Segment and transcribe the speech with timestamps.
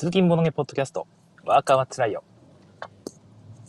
[0.00, 1.06] 通勤ボノゲポッドキャスト、
[1.44, 2.24] ワーカーはつらいよ。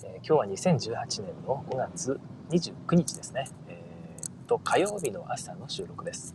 [0.01, 2.17] えー、今日は2018年の5月
[2.51, 3.49] 29日ですね。
[3.67, 6.33] えー、と、火曜日の朝の収録です。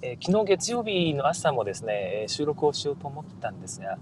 [0.00, 3.98] えー、昨日月曜日の朝もですね、収録をしようと思ったんですが、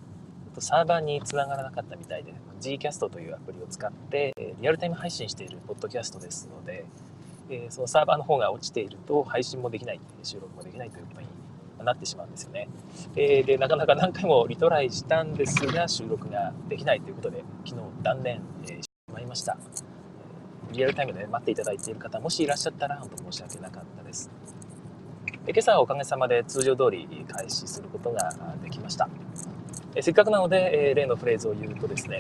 [0.59, 6.85] サーバーにつながらなかったみたいで、Gcast というアプリを使って、リアルタイム配信しているポッドキャストですので、
[7.49, 11.29] えそのサーバーの方が落ちていると配信もできない、収録もできないということに
[11.85, 12.69] なってしまうんですよね。
[13.17, 19.57] えー、で、なかなか何回もリトライしたんですが、収録ができないということで、昨日断念、えー、してしまいました。
[20.73, 24.31] リアルタイムでね待っていただいている方、もしいらっしゃったら、本当申し訳なかったです。
[25.45, 28.31] で今朝はおかげさまで通常通り開始することが
[28.63, 29.09] できました。
[29.95, 32.19] えせっかくなので、え例のフレーズを言うとですね、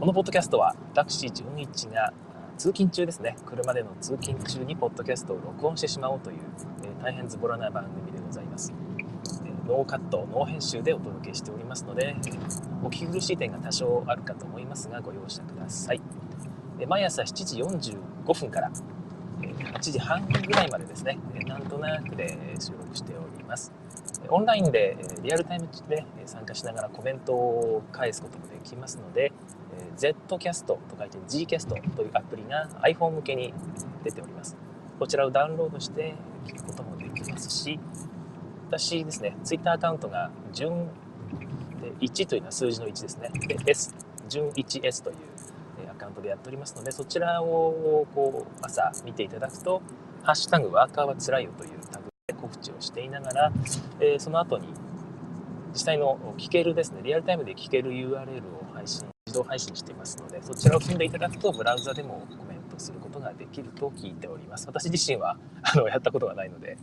[0.00, 2.12] このポッドキャストは私、純一が
[2.56, 6.38] 通勤中ですね、車での通勤中にポッドキャストを録音してしまおうという、
[6.84, 8.21] え大変ズボラな番組で。
[9.66, 12.16] ノーカット、ノー編集でお届けしておりますので、
[12.82, 16.00] お聞き苦しい点が多少あるかと思いますが、ご容赦ください。
[16.88, 18.70] 毎朝7時45分から
[19.74, 23.72] 8時半ぐらいまでですね、なんとなくで収録しております。
[24.28, 29.32] オンラインでリアルタイムで参加しながらコメントを返すこともできますので、
[29.96, 33.54] Zcast と書いて Gcast というアプリが iPhone 向けに
[34.02, 34.56] 出ております。
[34.98, 36.14] こちらをダウンロードして
[36.46, 37.78] 聞くこともできますし、
[38.72, 40.88] 私ですね、Twitter アカウントが純
[42.00, 43.30] 1というのは数字の1ですね。
[43.46, 43.94] で、S、
[44.30, 45.16] 純 1S という
[45.90, 49.82] アカウントでやっておりますので、そちらをこう朝見ていただくと、
[50.22, 53.52] ハッシュタグワーカーはつらいよというタグで告知をしていながら、
[54.00, 54.68] えー、その後に
[55.74, 64.66] 実際の聞けるですね、リアルタイムで聞ける URL を配信、自動配信していますので、そちらを踏んでいただくと、ブラウザでもコメントすることができると聞いております。
[64.66, 66.78] 私自身はあのやったことがないので、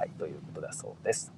[0.00, 1.30] はい、ということだそうです。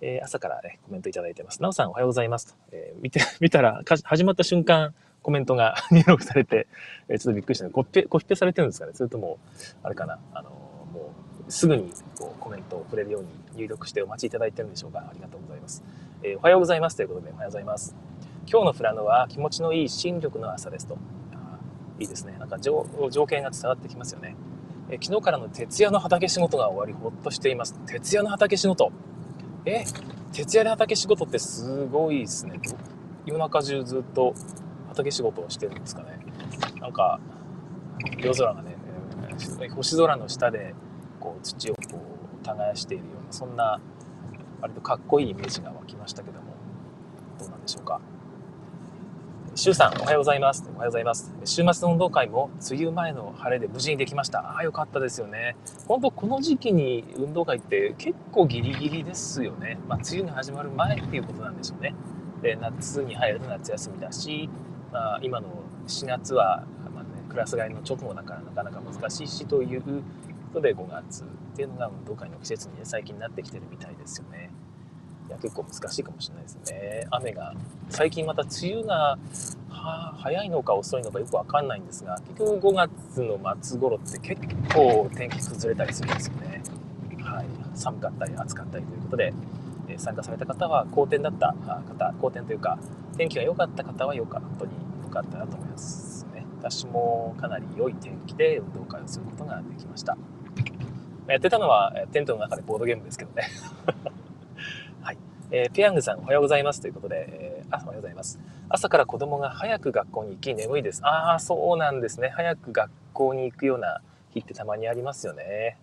[0.00, 1.62] えー、朝から、ね、コメントいただいてます。
[1.62, 2.54] なおさんおはようございますと。
[2.72, 6.68] えー、見て、 見たら、始まった瞬間、コメントが 入力されて、
[7.08, 7.70] えー、ちょっとびっくりしたね。
[7.70, 8.92] コピペ、コピペされてるんですかね？
[8.94, 9.36] それとも、
[9.82, 10.18] あれかな？
[10.32, 10.48] あの
[10.90, 11.12] も
[11.46, 15.00] う、すぐにこうコメントをくれるように入力してお待ちいただいてるんでしょうか？
[15.00, 15.84] ありがとうございます。
[16.22, 17.94] えおはようございますということで、おはようございます。
[18.50, 20.96] 今日の富良野は気持ちのいい新緑の朝ですと。
[21.98, 22.36] いいですね。
[22.38, 24.34] なんか情情景が伝わってきますよね。
[24.88, 27.74] え昨日からの徹夜の畑仕事が終わりほっとしています。
[27.86, 28.92] 徹夜の畑仕事
[29.64, 29.84] え？
[30.32, 32.60] 徹夜で畑仕事ってすごいですね。
[33.24, 34.34] 夜中中ずっと
[34.88, 36.18] 畑仕事をしてるんですかね。
[36.80, 37.18] なんか、
[38.18, 38.76] 夜空がね、
[39.74, 40.74] 星空の下で
[41.18, 41.80] こう土をこ
[42.42, 43.80] う耕しているような、そんな
[44.60, 46.44] 割とかっこいいイメージが湧きましたけども、
[47.40, 48.00] どうなんでしょうか？
[49.58, 50.64] シュウさん、おはようございます。
[50.66, 51.34] おはようございます。
[51.46, 54.40] 週末の運動会も梅雨前の晴れで無事にできました。
[54.40, 55.56] ああ、よかったですよね。
[55.88, 59.78] 本当この時期に運動会って結構ギリギリですよね。
[59.88, 61.94] まあ、梅雨が始まる前っていうことなんでしょうね。
[62.42, 64.50] で、夏に入ると夏休みだし、
[64.92, 65.48] まあ、今の
[65.86, 69.90] 4月は、まあね、クラス替えの直後だからなかなか難しいしというこ
[70.52, 74.50] とで5月っていうのが運動会の季節に、ね、最近なってきてるみたいですよね。
[75.28, 77.06] いや、結構難しいかもしれないですね。
[77.10, 77.54] 雨が、
[77.88, 79.18] 最近また梅雨が、
[80.18, 84.42] 早いのか遅いのかよくわかんないんですが、結局5月の末頃って結
[84.74, 86.62] 構天気崩れたりするんですよね。
[87.22, 87.46] はい。
[87.74, 89.32] 寒かったり暑かったりということで、
[89.88, 92.78] え参加された方は好天だった方、好天というか、
[93.16, 94.72] 天気が良かった方はよか本当に
[95.04, 96.44] 良かったなと思いますね。
[96.58, 100.16] 私もかなり良い天気で運動会をすることができました。
[101.28, 103.48] やってたのはテントの中でボードゲームですけどね。
[105.52, 108.40] えー、ペヤングさんおはようございますということで、えー、あ、おはようございます。
[108.68, 111.06] 朝から子供が早く学校に行き眠いです。
[111.06, 112.30] ああ、そうなんですね。
[112.30, 115.78] 早く学校に行くような日ってたまにありますよね。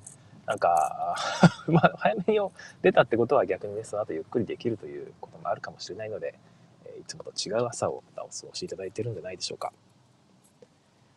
[0.46, 1.16] なんか、
[1.68, 2.40] まあ、早めに
[2.82, 6.36] 出たってことは逆にね、その後ゆっくりできるということもあるかもしれないので、
[6.86, 9.72] えいつもと違う朝をお過ごしいただいてるんじゃないでしょうか。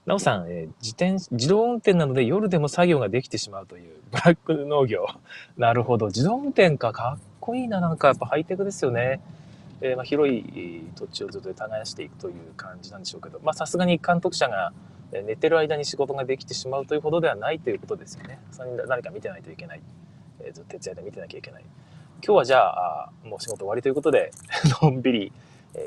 [0.07, 5.05] なおさん、えー、自転、自動運転なので夜でも作業ができてしまうというブラック農業。
[5.57, 6.07] なるほど。
[6.07, 9.21] 自動運転か、かっこいいな、なんかやっぱハイテクですよね。
[9.81, 14.73] えー、まあ、広い土地をずっと耕していくという感じなんでしょうけど、ま、さすがに監督者が
[15.13, 18.41] 寝てる間に仕事ができてしまうというほどではないということですよね。
[18.51, 19.83] それに何か見てないといけない。
[20.41, 21.65] えー、ずっと徹夜で見てなきゃいけない。
[22.25, 24.33] 今日はじゃあ、もう仕事終わりということで、
[24.83, 25.33] のんびり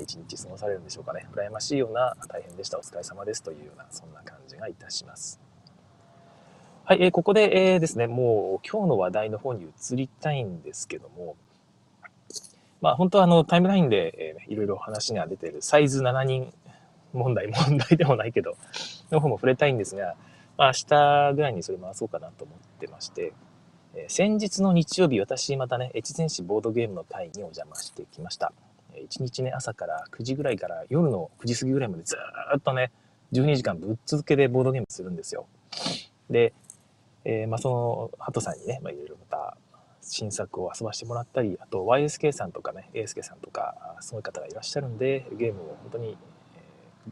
[0.01, 1.27] 一日過ごされるんでしょうかね。
[1.33, 2.77] 羨ましいような大変でした。
[2.77, 5.41] お疲れ様ですというような、そんな感じがいたします。
[6.85, 11.35] はい、えー、ここで、えー、ですね、もう今日の話題の方に移りたいんですけども、
[12.81, 16.53] まあ本当はあのタイムラインで、えー、いろいろ話が出ているサイズ7人
[17.13, 18.55] 問題、問題でもないけど、
[19.11, 20.15] の方も触れたいんですが、
[20.57, 23.33] まあ明日ぐらいにそれ回そうかなと思ってまして、
[23.95, 28.53] えー、先日の日曜日、私またね、越前市ボードゲームの会にお邪魔してきました。
[28.95, 32.17] 1日ね、朝から9時ぐらいから夜の9時過ぎぐらいまでず
[32.57, 32.91] っとね、
[33.33, 35.47] 12時間ぶっ続けでボードゲームするんですよ。
[36.29, 36.53] で、
[37.25, 39.57] えー、まあその、ハトさんにね、まあいろいろまた
[40.09, 46.17] 新作を遊ばしてもらったり、あと YSK さんとかね、ASK さんとか、そういう方がいらっしゃるんで、ゲームを本当に、
[46.55, 46.59] え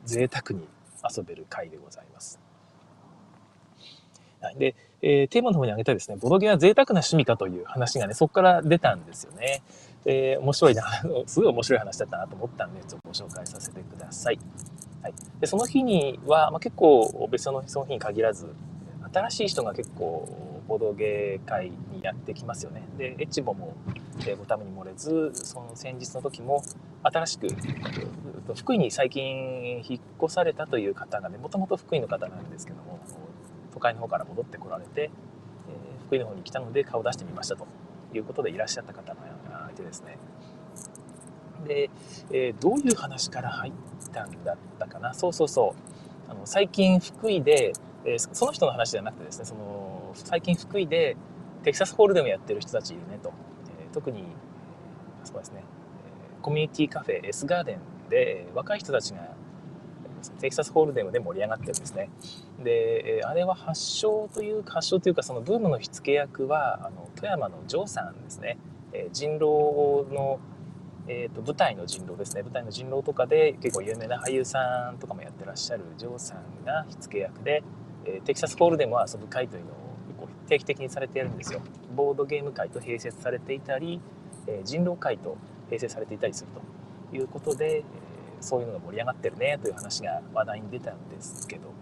[0.03, 0.67] ー、贅沢に
[1.15, 2.39] 遊べる回でございます。
[4.41, 9.61] はいで、えー、テーマの方に挙げたですね、ボドゲは贅沢な趣味かという話がね、そこから出たんですよね。
[10.03, 10.83] で、面白いな、
[11.27, 14.39] すごい面白い話だったなと思ったんで、ちょっとご紹介させてください。
[15.03, 18.47] はい、でその日には、まあ、結構別のその日に限らず、
[19.11, 20.27] 新しい人が結構
[20.67, 22.83] ボドゲ会にやってきますよね。
[22.97, 23.73] で、エチボも、
[24.27, 26.63] え、ごために漏れず、その先日の時も
[27.03, 27.47] 新しく、
[28.55, 32.99] 福井に最近引っ越されたという方がね、もともと福井の方なんですけども、
[33.73, 35.09] 都会の方から戻ってこられて、え、
[36.05, 37.65] 福井の方に来たので顔を出してみましたと
[38.13, 40.17] いうことでいらっしゃった方がいてですね。
[41.65, 41.89] で、
[42.31, 43.73] えー、どういう話から入っ
[44.11, 45.13] たんだったかな。
[45.13, 45.75] そうそうそ
[46.27, 46.31] う。
[46.31, 47.73] あの最近福井で、
[48.05, 51.15] え、その人の話じゃなくてですね、その最近福井で
[51.63, 53.33] テキサスホールでもやってる人たちいるねと。
[53.79, 54.23] えー、特に、
[55.23, 55.63] そうですね、
[56.41, 59.35] コミュニティカフェ S ガーデンで若い人たちが
[60.39, 62.09] テキサスホールデムで盛り上がってるんですね。
[62.63, 68.57] で、あれは発祥という発祥というかそのブームの火付け役はあの富山のジョーさんですね。
[68.93, 70.39] え人狼の、
[71.07, 77.63] えーと、舞台の人狼ですね舞台の人狼とかで結構有名な俳優さんとかもやってらっしゃるジョーさんが火付け役で、
[78.07, 79.73] えテキサスホールデムは遊ぶ会というのを
[80.47, 81.61] 定期的にされているんですよ。
[81.95, 83.99] ボードゲーム会と併設されていたり、
[84.47, 85.37] え人狼会と
[85.69, 86.49] 併設されていたりする
[87.11, 87.83] ということで、え
[88.39, 91.73] そういうのが盛り上がってるねという話が話題に出たんですけども、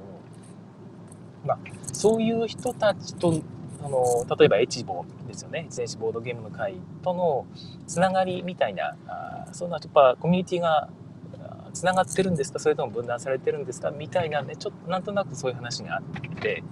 [1.45, 1.57] まあ、
[1.93, 3.33] そういう人たちと
[3.83, 7.45] あの例えばエチボですよね一年史ボードゲームの会との
[7.87, 10.89] つながりみたいなあそんなやっぱコミュニティが
[11.75, 12.57] つながってるんですか？
[12.57, 13.91] それとも分断されてるんですか？
[13.91, 16.63] みたいなねちょっとなんとなくそういう話があって、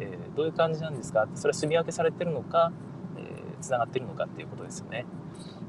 [0.00, 1.28] えー、どういう感じなんですか？
[1.34, 2.72] それは住み分けされてるのか、
[3.16, 5.04] えー、がってるのかっていうことですよね。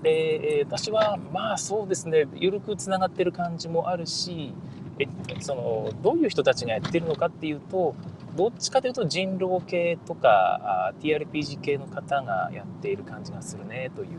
[0.02, 2.26] で私はまあそうですね。
[2.36, 4.54] 緩くつながってる感じもあるし
[4.98, 5.08] え
[5.42, 7.96] そのどういう人たちがやってるのかっていうと
[8.36, 14.10] どっちかというと人狼系とかあ TRPG 系の方がやっている感じがするねという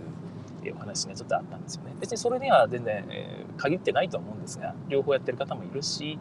[0.73, 6.19] お話がちょっとあったんですよね別にそれには全然、えー、限ってないと思うんですが両方やってる方もいるし、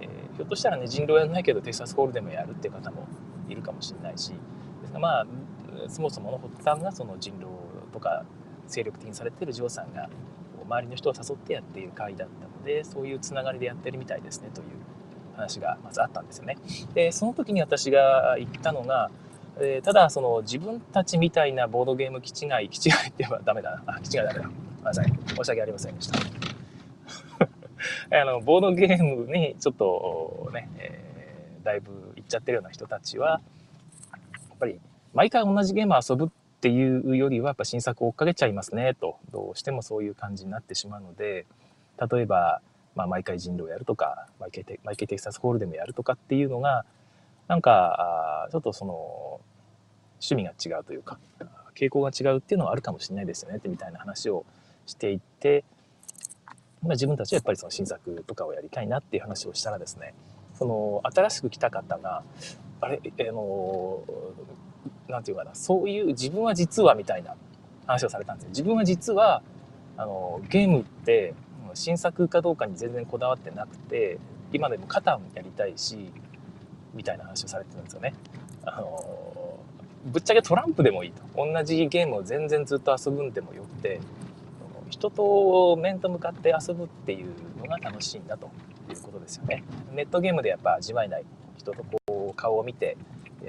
[0.00, 3.08] えー、ひょっとしたらね人狼やらないけどテキサスホールでもやるっていう方も
[3.48, 4.32] いるかもしれないし
[4.82, 5.26] ですがまあ
[5.88, 7.46] そもそもの発端がその人狼
[7.92, 8.24] とか
[8.66, 10.08] 精力的にされてるジョーさんが
[10.64, 14.66] 周りの人を誘ってやっている会だったのでそういうつながりでやってるみたいですねという
[15.34, 16.58] 話がまずあったんですよね。
[16.94, 19.10] でその時に私が言ったのが、
[19.62, 23.94] えー、ただその自分たちみたいなボードゲーム気違い気違いって言えばダメだな。
[23.96, 24.42] あ気違いダメだ。
[24.42, 25.12] ごめんなさい。
[25.28, 26.18] 申し訳ありませんでした。
[28.20, 33.36] あのボードゲームにちょっとね、えー、だいぶいっちゃってるような人たちはや
[34.54, 34.80] っぱり
[35.12, 36.28] 毎回同じゲーム遊ぶっ
[36.60, 41.46] ていうよりはやっぱ新作を追っかけちゃいますねとどうしてもそういう感じになってしまうので
[42.10, 42.60] 例えば、
[42.94, 46.84] まあ、毎回人狼やるとか毎回毎回テキサスホールでもやるとかっていうのが
[47.50, 49.40] なんかちょっとその
[50.22, 51.18] 趣味が違うというか
[51.74, 54.46] 傾向が違うっていうのはあるかもしれないですよねってみたいな話を
[54.86, 55.64] していって、
[56.82, 60.14] まあ、自分たちはやっぱりその新作とかをやりたいなっていう話をしたらですね
[60.54, 62.22] その新しく来た方が
[62.80, 63.00] あれ？
[63.04, 64.04] あの
[65.08, 67.34] なんていうかな、そういう自分は実はみたいな
[67.86, 68.50] 話をされたんですよ。
[68.50, 69.42] 自分は実は、
[69.96, 71.34] あの、ゲームって
[71.74, 74.18] 新作かどうかに全然こだわってなくて、
[74.52, 76.12] 今でもカタンやりたいし、
[76.94, 78.14] みたいな話をされてるんですよね。
[78.64, 79.58] あの、
[80.06, 81.22] ぶっちゃけトランプでもいいと。
[81.36, 84.00] 同じゲームを全然ずっと遊ぶんでもよくて、
[84.88, 88.50] 人と面と向かって遊ぶっていうのが楽しいんだと
[88.90, 89.62] いうことですよね。
[89.92, 91.24] ネットゲームでやっぱ味わえない
[91.56, 92.96] 人とこう顔を見て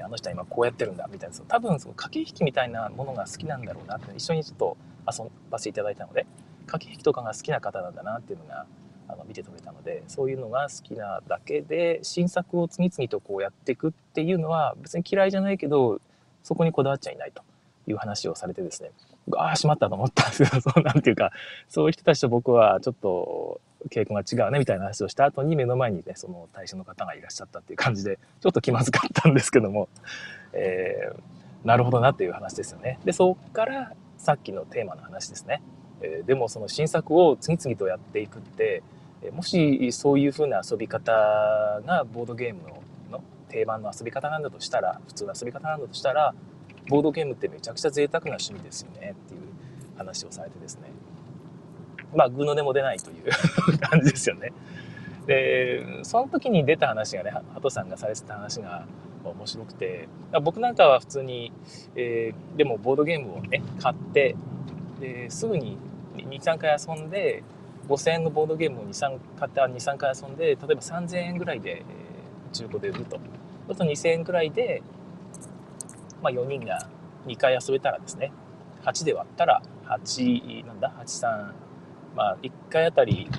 [0.04, 4.78] あの人は今こうやってるんだみたいな多分その駆け引きみたいなものが好きなんだろうなって一緒にちょっと
[5.12, 6.26] 遊ばせていただいたので
[6.68, 8.66] 駆け引きとかが好きな方なんだなっていうのが
[9.12, 16.00] あの見て取れたのでそういうのが好きなだけで新作を次々とこうやっていくっていうのは別に嫌いじゃないけど
[16.44, 17.44] そこにこだわっちゃいないと
[17.88, 18.92] いう話をされてですね
[19.36, 21.32] ああしまったと思ったんですけど そうなんていうか
[21.70, 29.90] そういう人たちと僕はちょっと傾向が違うねみたいな話をした後に目の前にねその対象の方がいらっしゃったっていう感じでちょっと気まずかったんですけども、
[30.54, 33.00] えー、なるほどなっていう話ですよね。
[33.04, 35.62] でそっからさっきのテーマの話ですね。
[36.02, 38.84] え、でもその新作を次々とやっていくって
[39.30, 41.12] もしそういう風な遊び方
[41.86, 42.62] がボードゲーム
[43.12, 46.34] の定番の遊び方なんだとしたら普通の遊び方なんだとしたら
[46.88, 49.42] ボードゲームってめちゃくちゃ贅沢な趣味ですよねっていう
[49.98, 50.90] 話をされてですね
[52.14, 54.52] まあ、具の根も出ないという感じですよね。
[55.28, 58.86] で、その時に出た話がね、ハトさんがされてた話が
[59.24, 60.08] 面白くて、
[60.44, 61.52] 僕なんかは普通に、
[61.96, 64.36] えー、でもボードゲームをね、買って、
[65.00, 65.78] ですぐに
[66.16, 67.44] 2、3回遊んで、
[67.92, 71.84] 5000円のボードゲームを2、3買って2、3回遊んで、例えば3000円ぐらいで、
[72.54, 73.20] 中古で売ると。
[73.70, 74.82] あと2000円ぐらいで、
[76.22, 76.88] まあ4人が
[77.26, 78.32] 2回遊べたらですね、
[78.84, 81.54] 8で割ったら、8、なんだ、83、
[82.16, 83.30] まあ1回あたり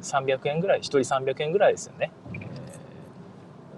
[0.00, 2.10] 300円ぐらい、1人300円ぐらいですよね。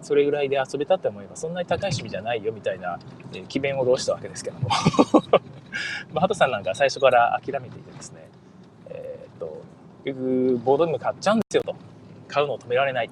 [0.04, 2.98] それぐらいで遊べたって思えば、そんなに高い趣味じゃないよみたいな、
[3.32, 4.68] えー、詭弁をどうしたわけですけども。
[6.12, 8.28] まあ、ハトさんなんか最初から諦めていてですね、
[8.90, 9.62] えー、っと、
[10.04, 11.74] 局、ボードゲーム買っちゃうんですよと。
[12.28, 13.10] 買うのを止められない。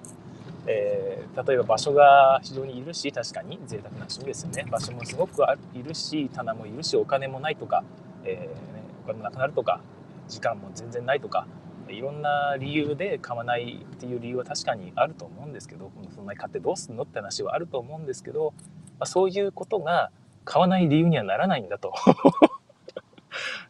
[0.67, 5.43] えー、例えば場所が非常にいるし確かに贅沢な趣味ですよね場所もすごく
[5.75, 7.83] いるし棚もいるしお金もないとか、
[8.25, 9.81] えーね、お金もなくなるとか
[10.29, 11.47] 時間も全然ないとか
[11.89, 18.55] いろんな理由で買わないっていう理由は確かにあると思うんですけどそんなに買ってどうすんのって話はあると思うんですけど、
[18.99, 20.11] まあ、そういうことが
[20.45, 21.93] 買わない理由にはならないんだと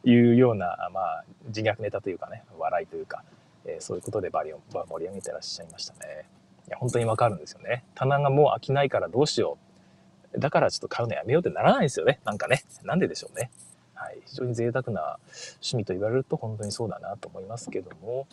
[0.04, 3.22] いうような、まあ、自虐ネタというかね笑いというか、
[3.64, 6.28] えー、そういうことでバリを盛り上げてらっしゃいましたね。
[6.68, 7.84] いや本当にわかるんですよね。
[7.94, 9.58] 棚がもう飽きないからどうしよ
[10.34, 10.38] う。
[10.38, 12.20] だからちょっと買うのやめようってならないですよね。
[12.24, 12.62] なんかね。
[12.84, 13.50] なんででしょうね。
[14.02, 15.18] はい、非常に贅沢な
[15.60, 18.26] 趣味と言われると本当にそうだなと思いますけども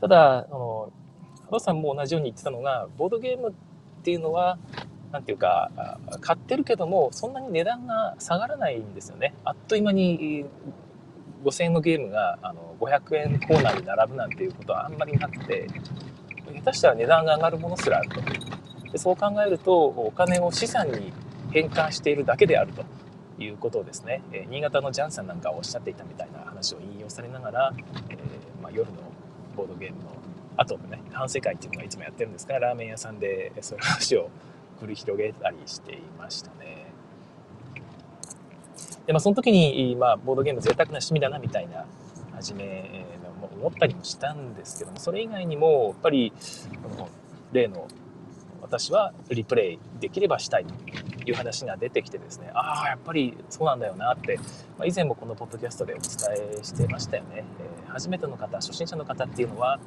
[0.00, 0.92] ただあの
[1.50, 3.52] 羽さんも同じように言ってたのがボードゲームっ
[4.02, 4.58] ていうのは
[5.14, 5.70] 何ていうか
[6.20, 9.32] 買ってるけどもそんなに値段が下がらないんですよね。
[9.44, 10.44] あっという間に
[11.44, 15.68] 5000円のゲームがあの500円コーナーに並ぶなんていうことはあんまりなくて
[16.64, 18.20] 下手したら値段が上がるものすらあると。
[18.90, 21.12] でそう考えるとお金を資産に
[21.52, 22.84] 変換しているだけであると
[23.40, 27.72] いうことをですね、え新潟のジャンさんなんかおっしゃっていたみたいな話を引用されながら、
[28.08, 28.98] えー、まあ、夜の
[29.56, 30.10] ボードゲームの
[30.56, 34.30] 後のね反省会っていうのがいつもやってるんですからラーメン屋さんでそういう話を
[34.80, 36.92] 繰り広げたりしていましたね。
[39.06, 41.84] でまあその時に、まあ、ボードゲーム贅沢な趣味だなみたいな
[42.32, 43.04] 初め
[43.64, 46.32] 思ったりもしたんですけどもそれ以外にもやっぱり
[46.98, 47.08] の
[47.52, 47.88] 例の
[48.60, 50.74] 私はリプレイできればしたいと
[51.30, 54.36] いう話が出てきてですねああやっぱりそうなんだよなって、
[54.78, 57.44] まあ、以前もこのポッドキャストでお伝えしてましたよね、
[57.86, 59.78] えー、初めての方初心者の方っていうのは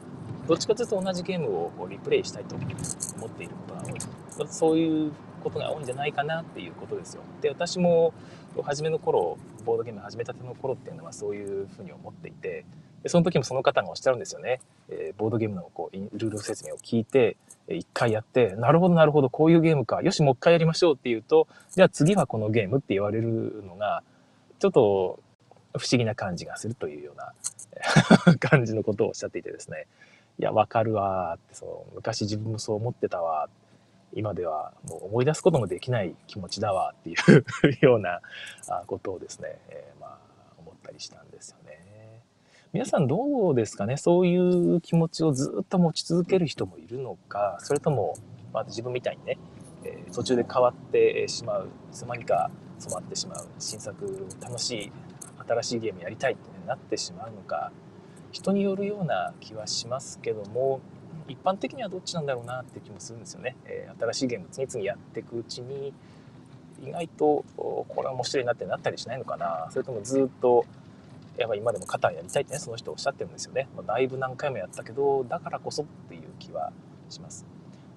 [0.47, 2.65] どっちかというと同じゲームをリプレイしたいと思
[3.27, 3.81] っていることが
[4.37, 5.11] 多いそういう
[5.43, 8.13] ことが多いんじゃないかなっていうことですよで私も
[8.63, 12.65] 初めの頃ボードゲーム始めたての頃っていうのはそういうふうに思っていて
[13.05, 17.37] その時もその方がおっしゃるんですよね、えー、ボードゲームのこうルール説明を聞いて
[17.69, 20.01] 一回やって、なるほどなるほど、こういうゲームか。
[20.01, 24.03] よし、もう一回やりましょうって言うと、じゃあ次はこのゲームって言われるのが、
[24.59, 25.19] ちょっと
[25.77, 29.85] 不思議な感じがするというような 感じのことをおっしゃっていてですね。
[30.39, 33.49] いや、わかるわって、そう、昔自分もそう思ってたわ。
[34.13, 38.21] 今ではもう思い出すこともできない気持ちだわっていうような
[38.87, 40.17] ことをですね、えー、まあ
[40.57, 42.23] 思ったりしたんですよね。
[42.71, 43.97] 皆さんどうですかね？
[43.97, 48.15] そういう気持ちをずっと持ち続ける人もいるのかそれとも、
[48.53, 49.37] まあ、自分みたいにね、
[49.83, 54.91] えー、途中で変わってしまういつの間にか染まってしまう新作楽しい
[55.47, 57.71] 新しいゲームやりたいってなってしまうのか
[58.37, 60.79] 人によるような気はしますけども
[61.27, 65.91] 一般的にはどっちなんだろうなって気もするんですよね、えー、新しいゲーム次々やっていくうちに
[66.85, 69.67] 意外とこれは面白いなってなったりしないのかな。
[69.71, 70.63] それともずっと
[71.35, 76.71] やっぱ今でも肩やりたいってねその人おっしゃってるんですよね、まあ、だいぶ何回もやったけどだからこそっていう気は
[77.09, 77.47] します。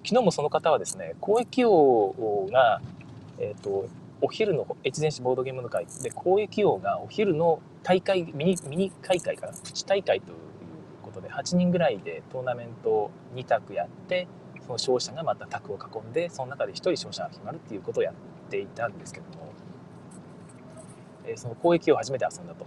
[0.03, 2.81] 昨日もその方はですね公益王が
[3.37, 3.87] えっ、ー、と
[4.21, 5.87] お昼の越前市ボードゲームの会。
[6.03, 10.37] で公益王がお昼の大会ミニミニ大会からプチ大会という
[11.01, 14.27] ことで8人ぐらいでトーナメント2択やって
[14.61, 18.13] その勝者がまた卓を囲んでその中で1人勝者が決まるっていうことをやっ
[18.49, 19.51] ていたんですけども、
[21.25, 22.65] えー、その公益を初めて遊んだと。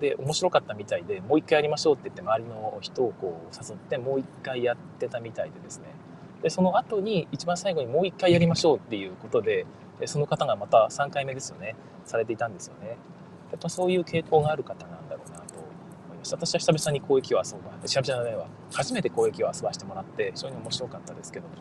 [0.00, 5.86] で面白かったみたいでもう一回やりましょうって言って周りの人をこう誘ってもう一回やってたみたいでですね。
[6.40, 9.66] でその後に一番最後にもう一回やりましょうっていうことで
[10.06, 11.74] その方がまた3回目ですよね。
[12.04, 12.96] されていたんですよね。
[13.50, 18.46] やっぱそういう傾向がある方なんだろうなと思いました私は久々に攻撃を遊ば久々じゃないわ。
[18.72, 21.54] 初めて攻撃を遊ばしてもらって非常に面白かったですけども。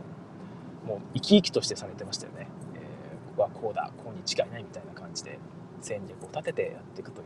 [0.88, 5.38] もう生き生きとしてされてましたよね、えー、ここはこうだこうに違いないみたいな感じで
[5.82, 7.24] 戦略を立ててやっていくとい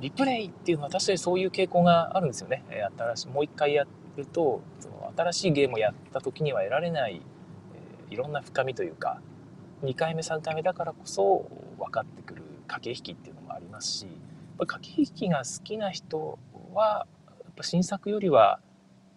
[0.00, 2.64] リプレイっていうのは確かにそういう傾向があるんですよね。
[2.96, 3.86] 新しいもう一回や
[4.16, 9.20] るとその新しいゲームをやった時には得られない、えー、いろんな深みというか
[9.82, 14.06] 2回目3回目だからこそ分かってくる駆け引きっていうのもありますし
[14.58, 16.38] 駆け引きが好きな人
[16.74, 18.60] はやっぱ新作よりは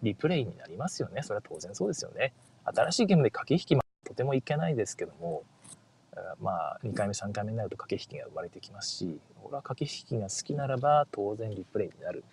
[0.02, 2.32] リプレイになりますよねそれは当然そうですよね
[2.64, 5.44] 新しいゲームで駆け引きもとてもいけないですけども
[6.40, 12.24] まあ2回目3回目になると駆け引きが生まれてきますし俺は駆け引きが好きならば当然リプレイになる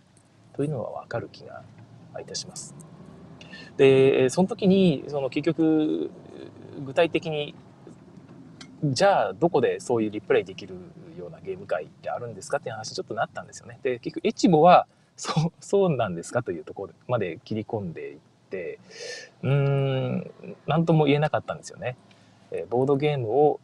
[0.53, 1.63] というのは分かる気が
[2.19, 2.75] いたします。
[3.77, 6.09] でその時にその結局
[6.83, 7.53] 具体的に
[8.83, 10.75] じゃあどこでそういうリプレイできる
[11.17, 13.79] ようなゲーム会ってあるんですかっていう話ちょっとなったんですよね。
[13.81, 18.19] で結局エチボはそう そうなんですかというところまで切り込んでいっ
[18.49, 18.79] て
[19.41, 20.31] うーん
[20.67, 21.97] 何とも言えなかったんですよね。
[22.51, 23.59] えボードゲームを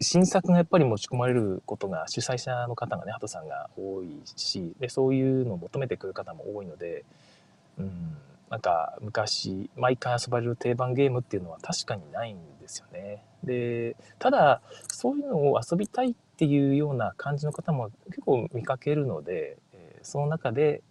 [0.00, 7.04] 新作がやっぱり持ち込まれることが主催者の方がねハトさんが多いしでそういうのを求めてくる方も多いので
[7.78, 8.16] うん
[8.50, 13.22] なんか昔毎回遊ばれる定番ゲームっていうのは確かにないんですよね。
[13.46, 20.82] でただそういうのを遊びたいっていうような感じの方も結構見かけるので、えその中で、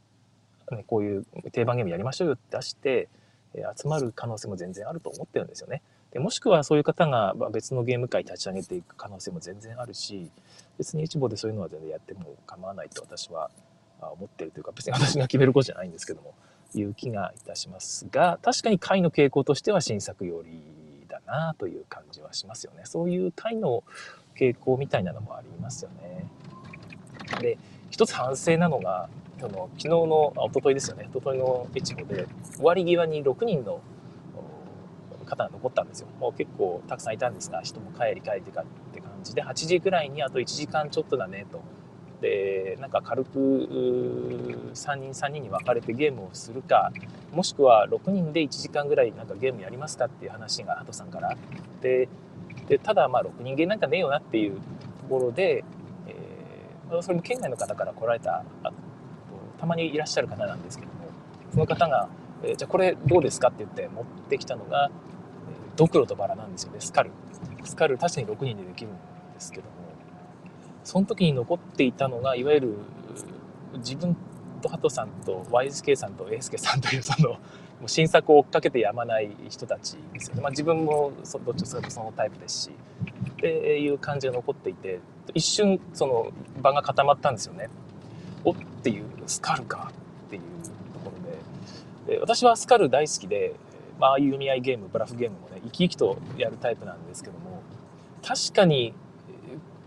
[0.71, 3.09] ね、こういう定番ゲームやりましょうよって出して、
[3.53, 5.83] え集まる可能性も全然あると思ってるんですよね。
[6.11, 10.31] でもしくはそういう方が別のゲーム会立ち上げていく可能性も全然あるし
[10.77, 13.51] 別に一部でそういうのは全然やっても構わないと私は
[13.99, 16.33] 思ってるというか別に私が決めることじゃないんですけども
[16.73, 20.61] いう気がいたしますが確かに回の傾向としては新作より
[21.25, 22.81] なという感じはしますよね。
[22.85, 23.83] そういう回の
[24.35, 26.25] 傾向みたいなのもありますよね。
[27.41, 27.57] で
[27.89, 31.07] 一つ反省なのがその昨日のあ一昨日ですよね。
[31.11, 33.81] 一昨日の越後で終わり際に6人の
[35.25, 36.07] 方が残ったんですよ。
[36.19, 38.65] もう結構たくさんいたんですが人も帰り帰りって感
[39.23, 41.61] じで8時ぐらいにあと1時間ちょっとだねと
[42.21, 43.37] でなんか軽く
[44.73, 46.91] 3人3人に分かれてゲームをするか
[47.31, 51.35] もしくは6人で1時間ぐらいなんかゲームやりますかっていう話がハトさんから
[51.81, 52.07] で
[52.67, 54.59] でただまあ6人ゲーなんかねえよなっていうと
[55.09, 55.63] ころで、
[56.07, 58.43] えー、それも県外の方から来られた
[59.59, 61.09] たまにいらっしゃる方なんですけども
[61.51, 62.09] その方が、
[62.43, 66.79] えー、じゃあこれどうですかって言って持ってきたのが、えー、ドクロとバラなんですよね。
[66.79, 67.11] スカル。
[67.63, 68.99] スカル確かに6人でできるんで
[69.39, 69.84] すけども。
[70.85, 72.73] その時に残っていたのがいわゆる
[73.77, 74.15] 自分
[74.61, 77.37] とハトさんと YSK さんと A スケさんというその
[77.87, 81.11] 新作を追っかけてやまない人たちですよね、まあ、自分も
[81.45, 82.71] どっちかというとそのタイプですし。
[83.31, 84.99] っていう感じが残っていて
[85.33, 87.69] 一瞬その場が固まったんですよね。
[88.43, 89.91] おっていうスカルか
[90.27, 90.41] っていう
[90.93, 91.11] とこ
[92.07, 92.15] ろで。
[92.15, 93.53] で私はスカル大好きで、
[93.99, 97.61] まああいう読み合いゲームブラフゲームもね生き生きとやるタイプなんですけども
[98.23, 98.93] 確かに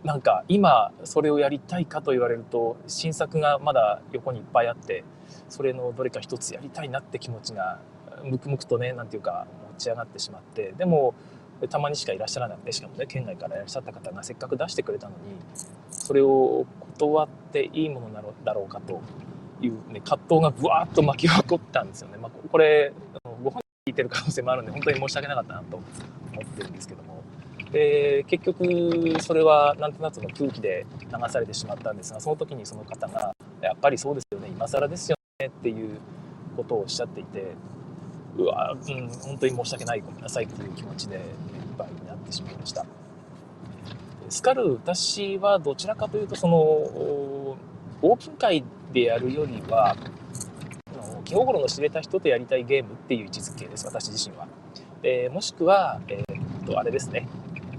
[0.05, 5.05] なんか今それをやりたいかと言われると新作がまだ横にいっぱいあって
[5.49, 7.81] それのどれか一つやりたいなって気持ちが
[8.25, 11.15] ムクムクとね何て言うか持ち上がってしまってでも
[11.69, 15.19] たまにしかいらっしゃらなくてしかもね県外からいらっしゃった方がせっかく出してくれたのに
[15.91, 16.67] それを
[16.99, 19.01] 断っていいものなのだろうかと
[19.61, 22.17] いう、ね、葛藤がぶわっと巻き起こったんですよね。
[22.17, 22.93] まあ、これ
[23.43, 25.85] ご本人聞いてる可能性もあるんで本当に申し訳なかったなと思
[26.43, 27.18] ってるんですけども。
[27.73, 35.99] で結局それはなんとなくの空気で流されてしまったんですがその時にその方が「やっぱりそうですよね今更ですよね」っていう
[36.57, 37.53] ことをおっしゃっていて
[38.37, 41.23] うわうん本当に申し訳ないごめんなさいっていう気持ちでいっ
[41.77, 42.87] ぱいになってしまいました
[44.31, 49.97] スカル私はどちらかというとそのオープン会でやるよりは
[51.25, 54.47] 気心の知れた人とやりたいゲームっていう位置づけです私自身は。
[55.03, 57.29] でもしくは、えー、っとあれですね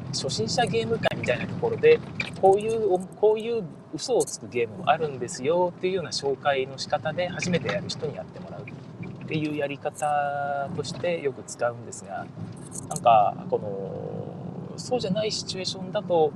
[0.09, 1.99] 初心者ゲーム会みたいなところで
[2.41, 12.25] こういうこういう嘘をつくゲームもあるんですよっていうような紹介の仕方で初めてやる人にやってもらうっていうやり方としてよく使うんですが
[12.89, 14.29] なんかこの
[14.79, 16.31] そうじゃないシチュエーションだと、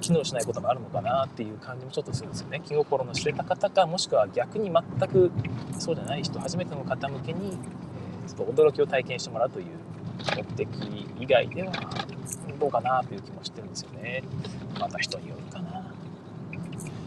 [0.00, 2.60] 機能しないこともあるのかなっていう感じもちょっとするんですよね。
[2.64, 5.30] 気心の知れた方かもしくは逆に全く
[5.78, 7.50] そうじゃない人初めての方向けに
[8.26, 9.66] ちょっと驚きを体験してもらうという
[10.36, 10.68] 目的
[11.18, 11.72] 以外では
[12.62, 14.22] どうかなという気もしてるんですよね。
[14.78, 15.70] また人によるかな。
[15.70, 15.84] ま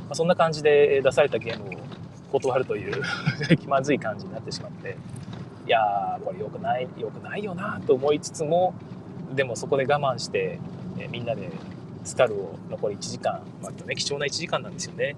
[0.09, 1.79] あ、そんな感じで出されたゲームを
[2.33, 3.01] 断るという
[3.57, 4.97] 気まずい感じになってしまって、
[5.65, 8.73] いやー、これ良くない、良くないよなと思いつつも、
[9.33, 10.59] でもそこで我慢して、
[10.99, 11.49] えみんなで
[12.03, 15.15] スカルを残り1時間、割とね、貴重な1時間なんですよね、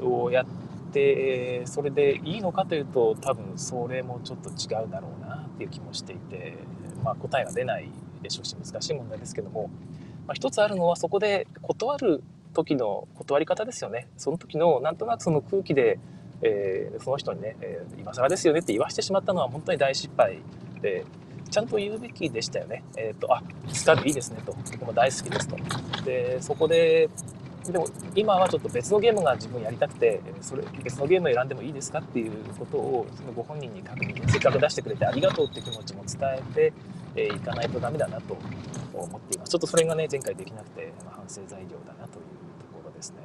[0.00, 0.46] をやっ
[0.92, 6.54] て、それでいいのかというと、多分それもちょっと違うだろうなっていう気もしていて、
[7.02, 7.88] まあ、答えが出ない
[8.22, 9.70] でしょうし難しい問題ですけども、
[10.26, 12.22] まあ、一つあるのはそこで断る
[12.54, 15.98] 時の断り方ですよねその時のなんとなくその空気で、
[16.42, 20.38] えー、その人にね、えー、今更ですよねって言わしてしまったのは本当に大失敗
[20.82, 21.04] で
[21.50, 22.84] ちゃんと言うべきでしたよね。
[22.96, 25.56] えっ、ー、と、あ、スカルいいですねと、僕も大好きですと。
[26.04, 27.10] で、そこで、
[27.64, 36.72] でも今はちょっと別のゲームが自分やりたくてそれ別のゲームを選んでもいいですかっていうことをそのご本人に確認せっかく出してくれてありがとうって気持ちも伝えて
[37.16, 38.36] えー、いかないとダメだなと
[38.94, 39.50] 思っています。
[39.50, 42.24] ちょっとそれがね前回できなくて、まあ、反省材料だなという
[42.60, 43.16] ところですね、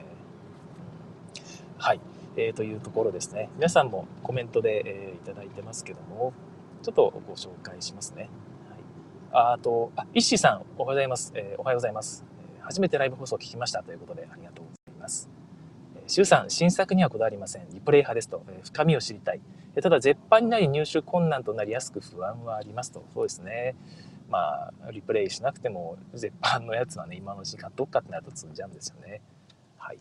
[1.77, 1.99] はい、
[2.37, 3.49] えー、というところですね。
[3.55, 6.33] 皆さんもコメントで、えー、いただいてますけども
[6.83, 8.29] ちょっとご紹介しますね、
[9.31, 12.23] はい、あとあイッシーさんおはようございます、えー、おはようございます、
[12.57, 13.83] え初めてライブ放送を聞きました。
[13.83, 15.29] ということでありがとうございます。
[16.07, 17.67] シュさん、新作にはこだわりません。
[17.71, 19.41] リプレイ派ですと、え深みを知りたい。
[19.81, 23.03] ただ、絶版になり入手困難となりやすく不安はありますと。
[23.13, 23.75] そうですね。
[24.29, 29.21] まあ、リプレイしなくても、絶版のやつはね、今の時間どっかってなると積んじゃうんですよね。
[29.77, 29.99] はい。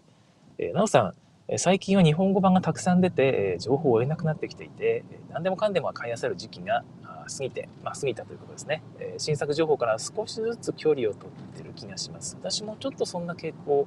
[0.59, 8.83] えー、なおさん、最近は日本語版がたくさん出て、情報を追えなくなってきていて、何でもかんでも買い漁る時期が過ぎて、まあ、過ぎたということですね。
[9.19, 12.37] 新作情報から少しずつ距離を取ってる気がします。
[12.41, 13.87] 私もちょっとそんな傾向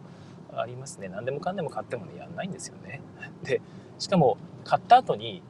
[0.61, 3.01] ありますね何でもかんでも買ってもねやんないんですよね
[3.43, 3.61] で
[3.99, 5.43] しかも買った後に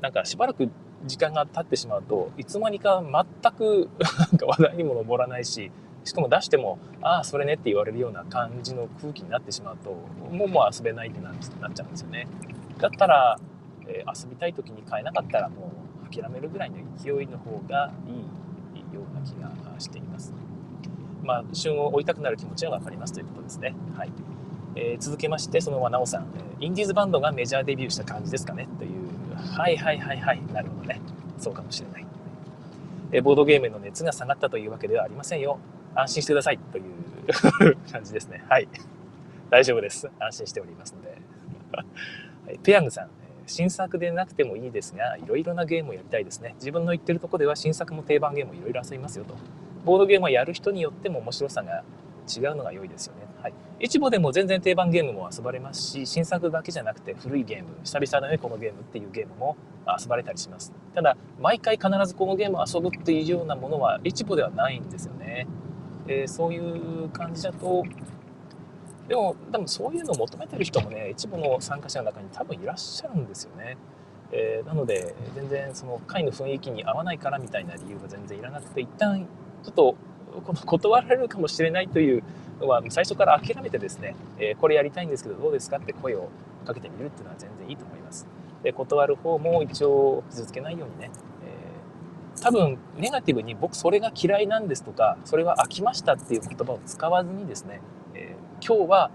[0.00, 0.70] なんかしばらく
[1.06, 5.70] 時間が経ってしまうといつまにか全く なんか話題にも上らないし
[6.04, 9.90] しかも出してもああそれねって言われるような感じの空気になってしまうと
[10.34, 12.26] もうもう遊べないってなっちゃうんですよね。
[12.78, 13.38] だったら、
[13.86, 15.70] えー、遊びたい時に買えなかったらも
[16.06, 17.92] う諦めるぐらいの勢いの方が
[18.74, 20.32] いいような気がしています。
[21.22, 23.74] まあ旬を追いたくなる気持ちは分かりますということですね。
[23.96, 24.12] はい。
[24.76, 26.22] えー、続けましてそのままなおさん。
[26.60, 28.68] え、インディーズバンドがメジャーデビューした感じですかね。
[28.78, 30.42] というはいはいはいはい。
[30.52, 31.00] なるほどね。
[31.38, 32.06] そうかもしれない、
[33.12, 35.58] え、ボードゲームの熱が下がったというわけではありませんよ。
[35.94, 36.58] 安心してください。
[36.58, 38.44] という感じですね。
[38.48, 38.68] はい。
[39.48, 40.08] 大丈夫です。
[40.18, 41.18] 安心しておりますので、
[41.72, 41.84] は
[42.52, 43.10] い、ペヤングさん。
[43.46, 46.54] 新作でなくてもいいですがいろいろなゲームをやりたいですね。
[46.58, 49.34] 自分の言ってるとこでは新作も定番ゲームをいろいろ遊びますよと。
[49.84, 51.82] ボードゲームはやる人によっても面白さが
[52.28, 53.19] 違うのが良いですよね。
[53.42, 53.54] はい。
[53.78, 59.56] 市場でも全然定番ゲームも遊ばれますし、新作だけじゃなくて古いゲーム、久々だね、このゲームっていうゲームも
[59.98, 60.74] 遊ばれたりします。
[60.94, 65.46] ただ、毎回必ずこのゲームを遊ぶっていうようなものは、市場ではないんですよね。
[66.06, 67.82] えー、そういう感じだと、
[69.08, 73.78] でも、多分そういうのを求めてる人もね、一部の参加者の中に多分いらっしゃるんですよね。
[74.32, 79.26] えー、なので、全然その会の雰囲気に合わないからみたいな理由は全然いらなくて、一旦
[79.62, 79.96] ちょっと
[80.66, 82.22] 断られるかもしれないという
[82.60, 86.28] のは最初から諦めてですね、えこれやりたいんですけどどうですかって声を
[86.66, 88.26] かけてみるっていうのは全然いいと思います。
[88.62, 91.10] で断る方も一応傷つけないようにね、
[91.44, 97.80] えー、多分ネガティブに僕それが嫌いなんですとかそれは飽きましたっていう言葉を使わずにですね、
[98.14, 99.10] えー、今日は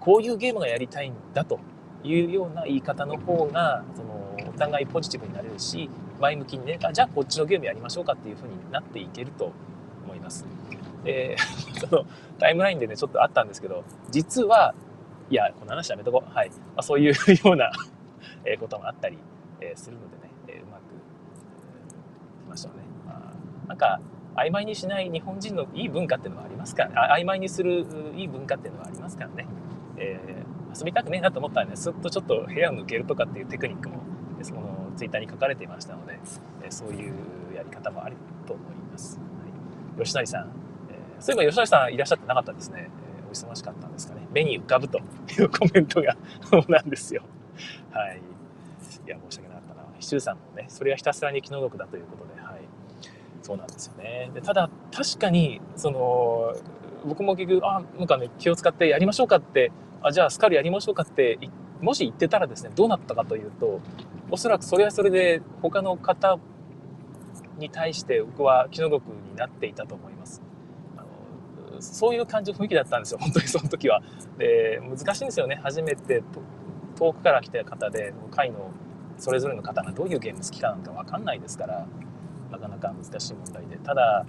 [0.00, 1.58] こういうゲームがやりたいんだと
[2.02, 5.88] いうような言い方の方がそのお互いポジティブになれるし
[6.20, 9.52] 前向きにねあじゃあこっちのゲームやりましょうかっていうふうになっていけると
[10.20, 10.44] 思います。
[11.04, 11.36] で、
[11.80, 12.04] その
[12.38, 14.74] タイムラインでね、ちょっとあったんですけど、実は、
[15.30, 16.34] いや、この話やめとこう。
[16.34, 16.50] はい。
[16.50, 17.12] まあ、そういう
[17.44, 17.70] ような
[18.58, 19.18] こともあったり
[19.74, 22.84] するのでね、えうまく、いきましょうね。
[23.06, 23.32] ま
[23.64, 24.00] あ、なんか、
[24.36, 26.84] 曖昧にしない日本人のいい文化っていうのはありますか？
[26.84, 27.84] ら、曖昧にする
[28.16, 29.46] いい文化っていうのはありますからね。
[29.96, 33.96] えー、遊びたくねえなと思ったらね、すっとちょっと部屋を抜けるとかっていうテクニックも、
[34.42, 36.18] そのツイッターに書かれていましたので、
[36.70, 37.14] そういう
[37.54, 39.20] やり方もあると思います。
[39.98, 40.50] 吉成さん、
[40.90, 42.90] えー、そういえば吉成さんいらっしゃってなかったですね。
[43.22, 44.26] えー、お忙しかったんですかね。
[44.30, 45.02] 目に浮かぶとい
[45.42, 46.16] うコメントが
[46.68, 47.22] なんですよ。
[47.90, 48.20] はい。
[49.06, 49.82] いや、申し訳なかったな。
[49.98, 52.60] シュさんもね、それはひたすらに気の毒だということで、はい。
[53.42, 54.30] そうなんですよね。
[54.34, 56.54] でただ、確かに、その、
[57.06, 59.72] 僕も結局、あ、なんかね、気を使ってやりましょうかって、
[60.02, 61.38] あ、じゃあスカルやりましょうかって、
[61.80, 63.80] もし言ってたらですね、どうなったかというと、
[64.30, 66.38] おそらくそれはそれで他の方
[67.60, 70.42] に対して僕は気の毒になっていたと思います。
[70.96, 71.02] あ
[71.74, 74.02] のそういう感じの雰囲気だったんですよ、 本当にその時は。
[74.38, 75.60] で、難しいんですよね。
[75.62, 76.22] 初めて
[76.96, 78.70] 遠くから来た方で、会の
[79.18, 81.86] それぞれの方がどういうゲーム好きかなんか分かんないですから、
[82.50, 83.76] なかなか難しい問題で。
[83.76, 84.26] ただ、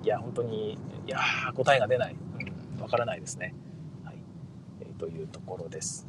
[0.00, 1.18] うん、いや、本当に、いや
[1.54, 2.14] 答えが出ない。
[2.14, 3.54] うん、分からないですね。
[4.04, 4.16] はい。
[4.80, 6.06] えー、というところです。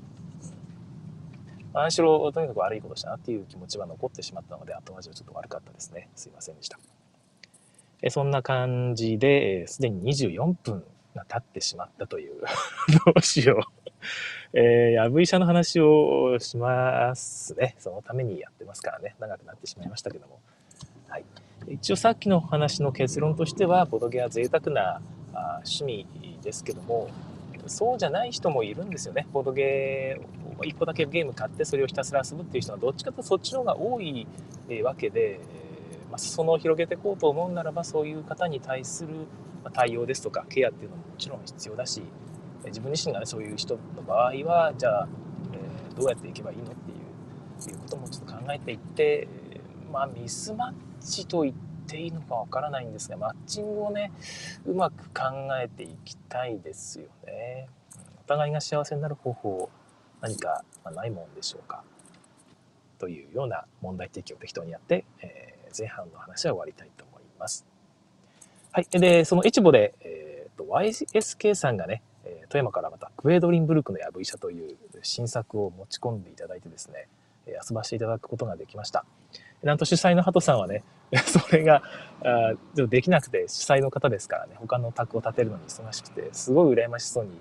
[1.74, 6.10] 何しろとにかく悪いことしたなっていう気持ちは残ってしまったので後味はちょっと悪かったですね。
[6.16, 6.80] すいませんでした。
[8.02, 10.84] えそんな感じですで、に24分
[11.16, 12.42] が経ってしまったという。
[13.06, 13.90] どうしよう。
[14.54, 17.76] えー、やぶ医者の話をしますね。
[17.80, 19.16] そのためにやってますからね。
[19.20, 20.40] 長くなってしまいましたけども。
[21.10, 21.26] はい。
[21.68, 25.02] 一応さっきの話の結論としてはボドゲは贅沢な
[25.34, 26.08] あ趣味
[26.42, 27.10] ですけども
[27.70, 29.28] そうじゃない人もいるんですよね。
[29.32, 34.28] ボードゲー1個だけゲーム買ってそれをひたすら遊ぶっていう人はどっちかとそっちの方が多い
[34.84, 35.40] わけで、
[36.10, 39.10] まあ、裾野を広げていこうと思うならばそういう方に対する
[39.74, 42.02] 対応ですとかケアっていうのももちろん必要だし
[42.66, 45.08] 自分自身がねそういう人の場合はじゃあ、
[45.54, 46.68] え、どうやっていけばいいのっ
[47.60, 49.28] ていうこともちょっと考えていって
[49.92, 54.12] まあミスマッチと言っていいのかわからないんですがマッチングをね
[54.66, 55.24] うまく考
[55.62, 57.70] えていきたいですよね。
[58.20, 59.70] お互いが幸せになる方法
[60.20, 61.84] 何かないもんでしょうか
[63.00, 67.66] というような問題提起を適当にやって、えー、前半の話は終わりたいと思います。
[68.72, 68.88] はい。
[68.92, 72.02] で、そのエチボで、えーと、YSK さんがね、
[72.50, 77.08] 富山からまたクエドリンブルクのやぶ医者という新作を持ち込んでいただいてですね、
[77.48, 79.06] 遊ばせていただくことができました。
[79.64, 80.84] なんと主催のハトさんはね、
[81.26, 81.82] それが
[82.24, 87.32] あできなくて主催の方ですからね、他の卓を立てるのに忙しくて、すごい羨ましそうに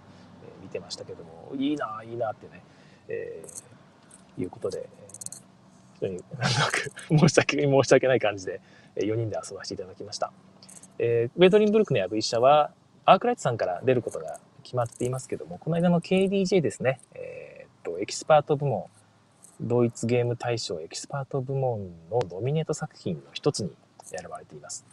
[0.63, 2.63] 見てましたけども、いいな、いいなってね、
[3.09, 4.89] えー、いうことで、
[5.95, 8.61] 非常になんとなく 申し訳申し訳ない感じで
[8.97, 10.33] 4人で遊ばせていただきました。
[10.99, 12.71] えー、クヴェドリンブルクのやぶ医者は、
[13.05, 18.87] アークライトさんから出ることが決まっていますけども、この間の KDJ ですね、えー、っと、エキスパート部門、
[19.61, 23.71] ドイツゲーム大賞エキスパート部門のノミネート作品の一つに
[24.03, 24.85] 選ばれています。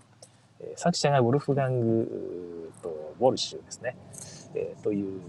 [0.59, 3.97] えー、作者がウォルフガングウォルシュですね、
[4.55, 5.21] えー、という、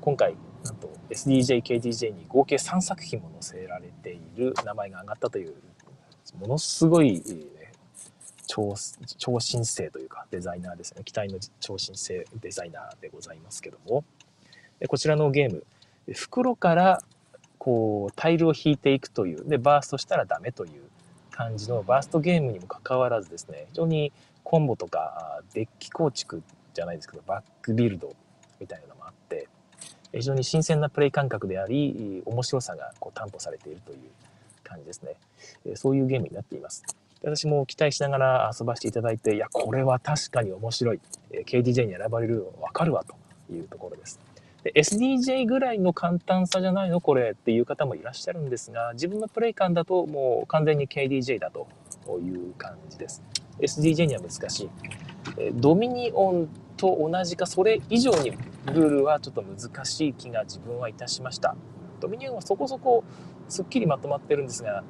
[0.00, 5.54] 今回、なんと SDJ、KDJ に合計3作品も載せられている名前が挙がったという、
[6.38, 7.72] ものすごい、ね、
[8.46, 8.74] 超
[9.18, 11.04] 超新星というかデザイナーですね。
[11.04, 14.04] 期待の超新星デザイナーでございますけども、
[14.88, 15.64] こちらのゲーム、
[16.14, 17.02] 袋から
[17.60, 20.82] こうタイルを引いていくという、で、バーストしたらダメという
[21.30, 26.42] 感じのバーストゲームにもかかわらずですね、非常にコンボとかデッキ構築
[26.72, 28.16] じゃないですけど、バックビルド
[28.58, 29.46] みたいなのもあって、
[30.12, 33.98] 非常に新鮮なプレイ感覚であり、面白さがこう担保されているという
[34.64, 35.16] 感じですね。
[35.76, 36.82] そういうゲームになっています。
[37.22, 41.00] 私も期待しながら遊ばせていただいて、いや、これは確かに面白い。
[41.30, 43.14] KDJ に選ばれるのわかるわと
[43.52, 44.18] いうところです。
[44.64, 51.66] で SDJ ぐらいの簡単さじゃないのこれっていう方もいらっしゃるんですが、自分のプレイ感だともう完全に KDJ だと
[52.18, 53.22] いう感じです。
[53.60, 54.70] SDJ には難しい。
[55.54, 58.30] ドミニオンと同じかそれ以上に
[58.66, 61.56] ルールはちょっと難しい気が自分はいたしました。
[62.00, 63.04] ドミニオンはそこそこ
[63.48, 64.82] すっきりまとまってるんですが、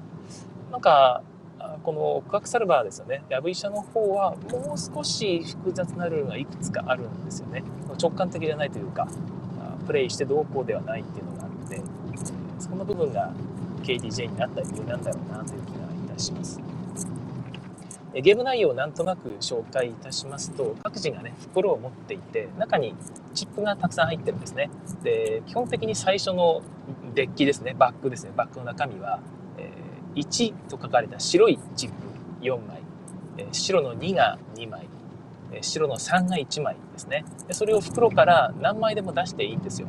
[0.70, 1.22] なんか、
[1.83, 3.22] この告白サルバーですよね。
[3.28, 7.62] ヤブ医者の方はもう少し複雑なルールがいくつかあるんですよね。
[8.00, 9.09] 直感的じゃないというか、
[9.87, 11.83] プレイしてどうこうではないっていうのがあるので、
[12.59, 13.33] そこの部分が
[13.83, 16.61] KDJ になった理由なんだろうなという気がいたします。
[18.12, 22.95] ゲーム内容をなんとなく紹介いたしますと、各自がね、袋を持っていて、中に
[23.35, 24.69] チップがたくさん入ってるんですね。
[25.05, 26.62] で、基本的に最初の
[27.14, 29.21] デッキですね、バッグですね、バッグの中身は、
[29.59, 31.95] えー、1と書かれた白いチップ
[32.43, 32.83] 4枚、
[33.38, 34.88] えー、白の2が2枚、
[35.61, 37.55] 白の3が1枚ですねで。
[37.55, 39.89] それを袋から何枚でも出していいんですよ。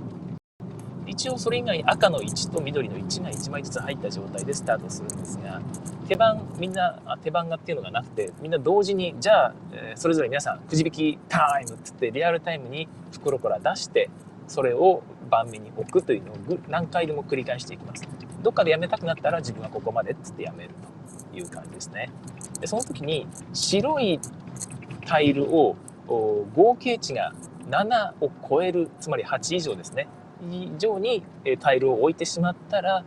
[1.11, 5.61] 一応それ以外に赤の1と緑の1が1枚ずつ入った状態でスタートするんですが
[6.07, 14.09] 手番みんなあ手番がっていうのがなくてみんな同時にじゃあ、えそれぞれ皆さんくじ引きタイムっつってリアルタイムに袋から出して
[14.47, 16.35] それを盤面に置くというのを
[16.69, 18.07] 何回でも繰り返していきます
[18.41, 20.71] どっかでやめたくなったら自分はここまでっつってやめる
[21.31, 22.09] という感じですね
[22.59, 24.19] でその時に白い
[25.11, 25.75] タイルを
[26.07, 27.33] 合計値が
[27.69, 30.07] 7を超えるつまり8以上ですね。
[30.49, 31.21] 以上に
[31.59, 33.03] タイルを置いてしまったら、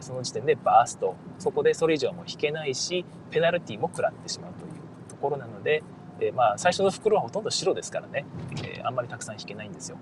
[0.00, 1.14] その時点でバースト。
[1.38, 4.72] そこでそれ以上はもう引けないしペナルティも食らってしまうという
[5.08, 5.84] ところなので、
[6.20, 8.26] えまあ最初の袋はほとんど白ですからね、
[8.64, 9.98] えあんまりたくさん引けないんですよ、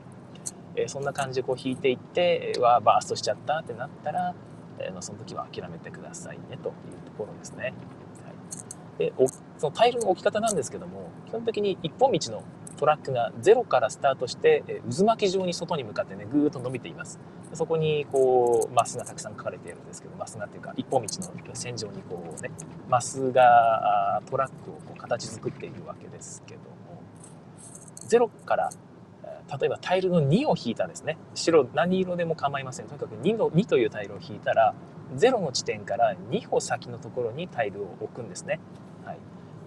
[0.76, 4.34] えそんな感じでこう引いていってわバーストしちゃったってなったら、
[4.78, 6.62] えその時は諦めてくださいねという
[7.04, 7.72] ところですね、はい、
[8.98, 9.12] で
[9.58, 12.42] そのタイルの置き方なんですけども基本的に一本道の
[12.78, 14.62] トラックがゼロからスタートして、
[14.96, 17.18] 渦巻き状に外に向かってねぐーっと伸びています。
[17.52, 21.08] そこにこうマスがたくさん書かれているんですけどマスがっていうか一本道
[21.48, 22.50] の線上にこうね
[22.88, 27.02] マスがトラックをこう形作っているわけですけども
[27.96, 28.70] ゼロから
[29.58, 31.16] 例えばタイルの2を引いたですね。
[31.34, 32.86] 白何色でも構いません。
[32.86, 34.74] とにかく 2, の2というタイルを引いたら
[35.16, 38.60] 0の地点から2歩先のところにタイルを置くんですね、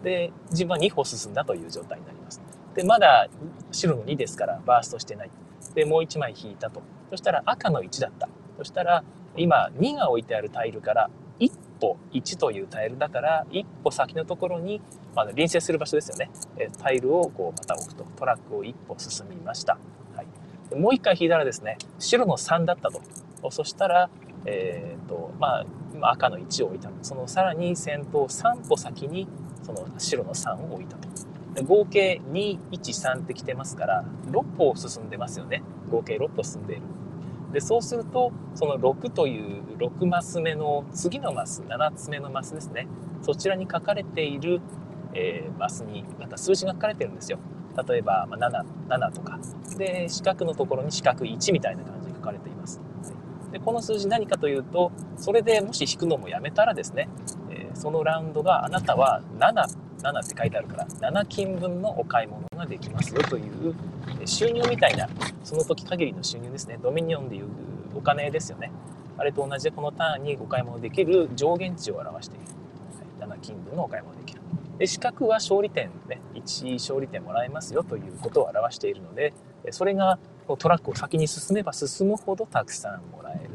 [0.03, 2.41] で自分は2歩進んだという状態になります
[2.75, 3.27] で、まだ
[3.71, 5.31] 白の2ですからバーストしてない。
[5.75, 6.81] で、もう1枚引いたと。
[7.09, 8.29] そしたら赤の1だった。
[8.57, 9.03] そしたら、
[9.37, 11.09] 今2が置いてあるタイルから
[11.39, 14.81] 1歩1というタイルだから1歩先のところに、
[15.15, 16.29] まあ、隣接する場所ですよね。
[16.77, 18.05] タイルをこうまた置くと。
[18.15, 19.77] トラックを1歩進みました。
[20.15, 23.01] はい、もう1回引いたらですね、白の3だったと。
[23.51, 24.09] そしたら、
[24.45, 26.89] えっ、ー、と、まあ今、赤の1を置いた。
[27.01, 29.27] そのさらに先頭3歩先に
[29.75, 31.09] その白の3を置いたと。
[31.63, 36.83] 合計213ってきてますから6歩進んでますよね合計6歩進んでいる。
[37.51, 42.87] で、そうすると、その6という6マス目の次のマス、7つ目のマスですね。
[43.21, 44.61] そちらに書かれている、
[45.13, 47.39] えー、マスに、なんか数字が書かれてるんですよ。
[47.89, 49.37] 例えば、まあ、7、7とか。
[49.77, 52.79] で、四角のところに四角1みたいな感じで書かれています。
[53.51, 57.09] で、この数字何かというと、それでもし引くのもやめたらですね、
[57.73, 59.53] そのラウンドがあなたは7、
[60.01, 63.75] 7って書いてあるから、7金分のお買い物ができますよという
[64.25, 65.07] 収入みたいな、
[65.43, 66.77] その時限りの収入ですね。
[66.81, 67.47] ドミニオンでいう
[67.95, 68.71] お金ですよね。
[69.17, 72.45] あれと同じでこのターンにお買い物できる上限値を表している。
[73.19, 74.41] 7金分のお買い物できる。
[74.77, 79.33] で、資格は勝利点ね、1勝利点もらえますよということを表しているので、
[79.69, 80.17] それが
[80.57, 83.50] トラックを先に進めば進むほどたくさんもらえる。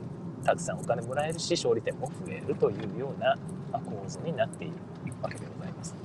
[0.47, 3.37] たくさんお金もらえるし、勝利点も増えるというような
[3.73, 4.75] 構図になっている
[5.21, 5.97] わけでございます。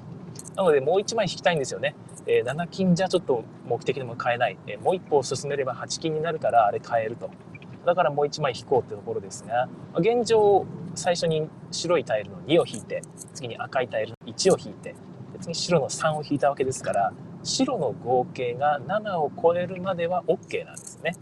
[0.55, 1.95] なので、もう1枚引きたいんですよね。
[2.25, 4.57] え、7金じゃちょっと目的でも買えない。
[4.65, 7.29] えー、もう一歩進めれば8金になるからあれ買えると。
[7.85, 13.03] だからもう1枚引こうってところですが、現状、最初に白いタイルの2を引いて、
[13.35, 14.95] 次に赤いタイルの1を引いて、
[15.39, 21.15] 次に白の3を引いたわけですから、白の合計が7を超えるまでは OK なんですね。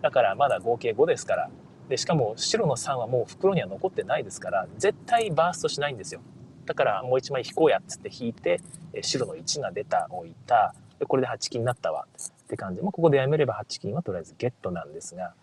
[0.00, 1.50] だからまだ合計5ですから、
[1.88, 6.20] でしかも白の3はもう袋には残ってないですから、絶対バーストしないんですよ。
[6.66, 8.60] だからもう1枚引こうやっつって引いて、
[9.02, 12.80] 白の1が出た、置いたで、これで8金になったわって感じ。
[12.80, 15.34] もうここでやめれば8金はとりあえずゲットなんですが、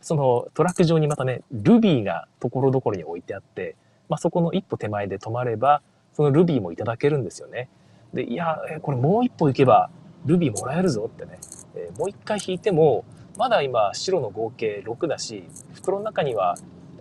[0.00, 3.76] そのトラック上にまたね、ルビーがところどころに置いてあって、
[4.08, 5.82] まあ、そこの一歩手前で止まれば、
[6.14, 7.68] そのルビーもいただけるんですよね。
[8.14, 9.90] で、いや、これもう一歩行けば
[10.24, 11.38] ルビーもらえるぞってね、
[11.74, 13.04] え、もう一回引いても、
[13.38, 16.56] まだ今白の合計6だし、袋の中には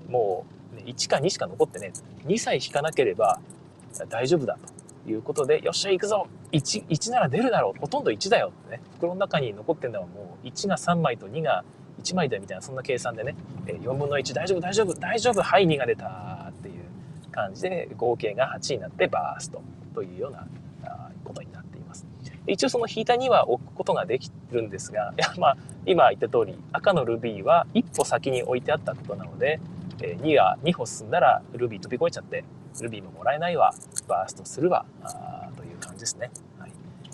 [0.08, 0.46] も
[0.78, 1.92] う、1か2しか残ってね、
[2.28, 3.42] 2歳引かなければ
[4.08, 4.60] 大丈夫だ
[5.04, 6.28] ということで、よっしゃ行くぞ。
[6.52, 7.80] 1, !1 なら出るだろう。
[7.82, 8.82] ほとんど1だよってね。
[8.98, 11.66] 袋の中に残ってるのはもう1が3枚と2が
[12.04, 15.42] 1枚だよみたいな、そんな計算でね、4分の1大丈夫大丈夫大丈夫。
[15.42, 19.64] はい2が出たっていう感じで合計が8になってバースト
[19.96, 20.46] というような
[21.24, 22.06] ことになっています。
[22.48, 29.60] 一応その引いた2は置くことができるんですが、いやまあ今言った通り赤のルビーは一歩先に置いてあったことなので、
[30.00, 32.44] 2が2歩進んだらルビー飛び越えちゃって
[32.82, 33.74] ルビーももらえないわ
[34.08, 36.30] バーストするわあという感じですね。
[36.60, 36.72] はい、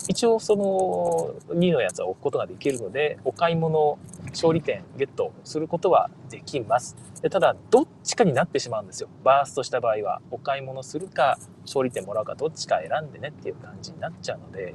[0.08, 3.98] 一応その2のやつは置くことができるのでお買い物
[4.30, 6.96] 勝利点ゲットすることはできます。
[7.22, 9.08] でただどっちかになってしまうんですよ。
[9.24, 14.74] バーストした場合はお買い物するか勝利点もらうかどっちか選んでねっていう感じになっちゃうので、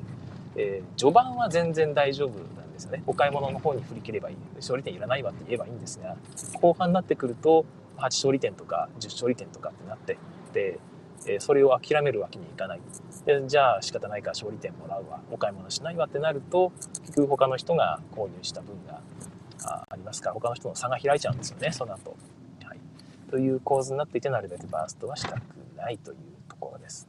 [0.59, 3.03] えー、序盤は全然大丈夫なんですよね。
[3.07, 4.35] お買い物の方に振り切ればいい。
[4.57, 6.17] 勝利点いらないわって言えばいいんですが、
[6.61, 10.17] 後半になってくると8勝利点とか10勝利点とかってなって
[10.53, 10.79] で、
[11.27, 12.81] えそれを諦めるわけにいかない
[13.25, 19.01] でじゃあ仕方ないから勝利点もらうわお買い物しないわってなると結局他の人が購入した分が
[19.61, 22.15] ありますから他の人の差が開いちゃうんですよねその後、
[22.63, 22.79] はい、
[23.29, 25.43] という構図になっていてなるべくバーストはしたく
[25.75, 26.17] ないという
[26.47, 27.07] ところです。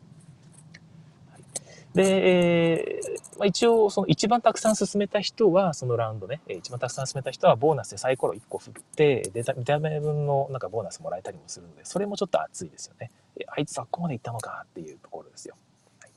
[1.94, 2.99] で、えー、
[3.40, 13.10] まあ、一応、その一番たくさん進めた人は、そのラウンドね、一番たくさん進めた人はボーナスでサイコロ1個振って、データ、見た目分のなんかボーナスもらえたりもするので、それもちょっと熱いですよね。
[13.48, 15.54] あいつあっこまで行ったのかっていうところですよ。
[16.02, 16.10] はい、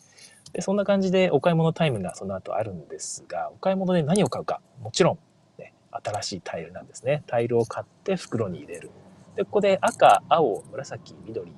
[0.51, 7.23] でそんな感じでお買い物タイムがその後あるんですが、お買い物で何を買うか、もちろん、ね、新しいタイルなんですね。
[7.27, 8.91] タイルを買って袋に入れる。
[9.38, 11.53] で、ここで赤、青、紫、緑、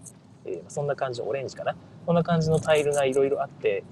[0.45, 1.75] えー、そんな感じのオレンジかな。
[2.05, 3.83] こんな感じのタイルがいろいろあって、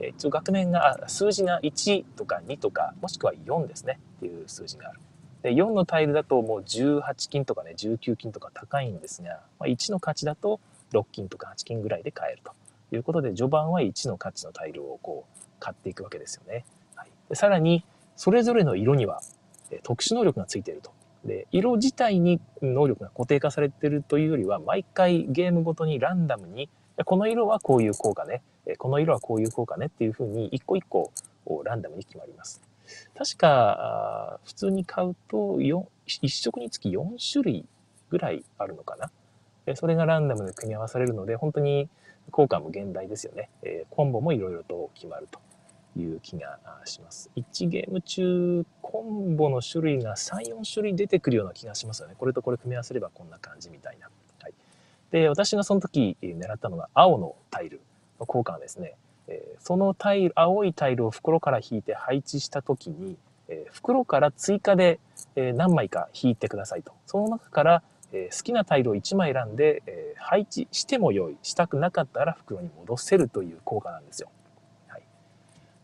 [0.00, 5.00] え一応学年が、数字が1とか2とか、もしくは4ですねっていう数字がある。
[5.42, 10.60] で4のタイルだともう18金とかね、19金とか高いんですが、まあ、1の価値だと
[10.92, 12.52] 6金とか8金ぐらいで買えると
[12.94, 16.64] いうことで、序盤は1の価値のタイルをこう買っていくわけですよね。
[16.94, 17.84] はい、でさらに、
[18.16, 19.22] それぞれの色には
[19.82, 20.92] 特殊能力がついていると。
[21.24, 26.68] で、色自体に能力が固定化されてるというよりは、毎回ゲームごとにランダムに、
[27.04, 28.42] この色はこういう効果ね、
[28.78, 31.12] この色はこういう効果ねっていうふうに一個一個
[31.64, 32.62] ランダムに決まります。
[33.16, 35.86] 確か、普通に買うと1
[36.28, 37.64] 色につき4種類
[38.10, 39.10] ぐらいあるのかな。
[39.76, 41.88] それがランダムで組み合わされるので、本当に
[42.30, 43.50] 効果も現代ですよね。
[43.90, 45.38] コンボもいろいろと決まると
[45.98, 47.30] いう気がします。
[47.36, 52.14] 1ゲーム中、コンボの種類が3、4種類出てくるような気がしますよね。
[52.18, 54.08] これとこれ組み合わせればこんな感じみたいな。
[54.40, 54.54] はい、
[55.10, 57.80] で、私がその時狙ったのが青のタイル。
[58.26, 58.94] 効果はですね、
[59.30, 63.16] えそのタイル、青いタイルを袋から引いて配置したときに、
[63.48, 64.98] え袋から追加で、
[65.36, 66.92] え何枚か引いてくださいと。
[67.06, 71.36] その中から、え好きなタイルを1枚選んで、え配置しても良い。
[71.42, 74.28] したくなかったら袋に戻せるという効果なんですよ。
[74.88, 75.02] はい、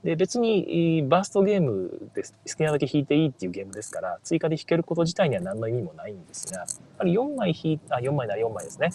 [0.02, 6.66] で、別にバーストゲームで好きなだけ引いていいっていうゲームですから、追加で引けること自体には何の意味もないんですが、やっ
[6.98, 8.90] ぱり4枚引い、あ、4枚なら4枚ですね。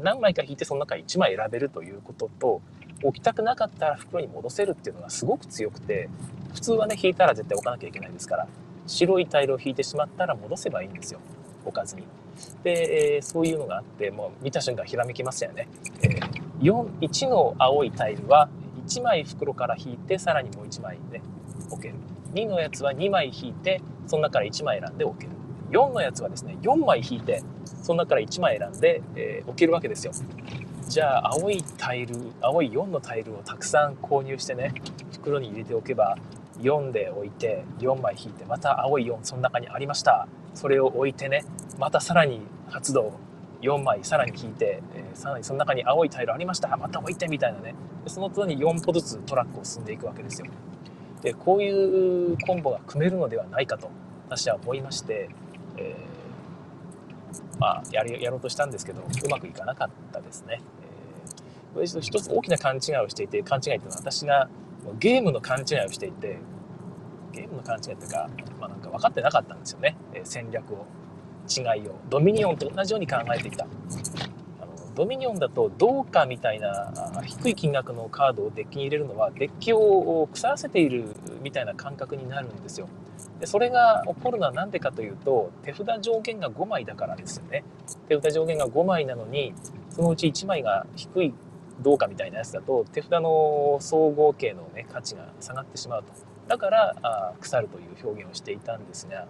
[0.00, 2.62] 何枚か引いてその中1枚選べるということと、
[3.02, 6.08] 置きたくなかったら袋に戻せるっていうのがすごく強くて、
[6.54, 8.48] 普通はね、引いたら絶対置かなきゃいけないですから、
[8.86, 11.20] 白いタイルを引いてしまったら戻せばいいんですよ。
[11.64, 12.02] 置かずに。
[12.62, 15.68] で、えー、そういうのがあって、もう見た瞬間ひらめきますよね。
[16.02, 16.20] えー、
[16.60, 18.48] 4、1の青いタイルは
[18.86, 21.22] 1枚袋から引いて、さらにもう1枚ね、
[21.70, 21.94] 置ける。
[22.34, 25.31] 2のやつは2枚引いて、その中から1枚選んで置ける。
[25.72, 27.42] 4のやつはですね、4枚引いて、
[27.82, 30.12] その中から1枚選んで、えー、置けるわけですよ。
[30.88, 34.74] じゃあ、青いタイル、青い4のタイルをたくさん購入してね、
[35.12, 36.16] 袋に入れておけば、
[36.60, 40.28] 4で置いて、4枚引いて、また青い4、その中にありました。
[40.54, 41.44] それを置いてね、
[41.78, 43.14] またさらに発動、
[43.62, 46.76] 4枚さらに引いて、えー、さらにその中に青いタイルありました。
[46.76, 47.74] また置いてみたいなね。
[48.06, 50.48] その都度に4歩ずつトラックを進んでいくわけですよ。
[51.22, 53.90] で、こういうコンボが組めるのではないかと、
[54.26, 55.30] 私は思いまして、
[55.76, 60.60] えー、まあ、ややろうとしたんですけど、うまくいかなかったですね。
[61.76, 64.48] えー、一つ大きな勘違いをしていて、勘違いっていうのは私が
[64.98, 66.38] ゲームの勘違いをしていて、
[67.32, 68.28] ゲームの勘違いっていうか、
[68.60, 69.96] まあなんか分かってなかったんですよね。
[70.14, 70.86] えー、戦略を、
[71.48, 71.94] 違いを。
[72.08, 73.64] ドミニオンと同じように考えていた。
[73.64, 73.68] あ
[74.66, 76.92] のドミニオンだと、どうかみたいな
[77.24, 82.88] 低い金額のカードをデッキに入れるのは、デッキを腐らせているみたいな感覚になるんですよ。
[83.40, 87.64] でそれが起こるのは何でかというと手札上限が5枚だからですよね。
[88.08, 89.52] 手札上限が5枚なのに
[89.90, 91.34] そのうち1枚が低い
[91.80, 96.12] どうかみたいなやつだと手札の総合計の、ね、価値が下がってしまうと。
[96.48, 99.26] だからあ腐るという表現をしていたんですが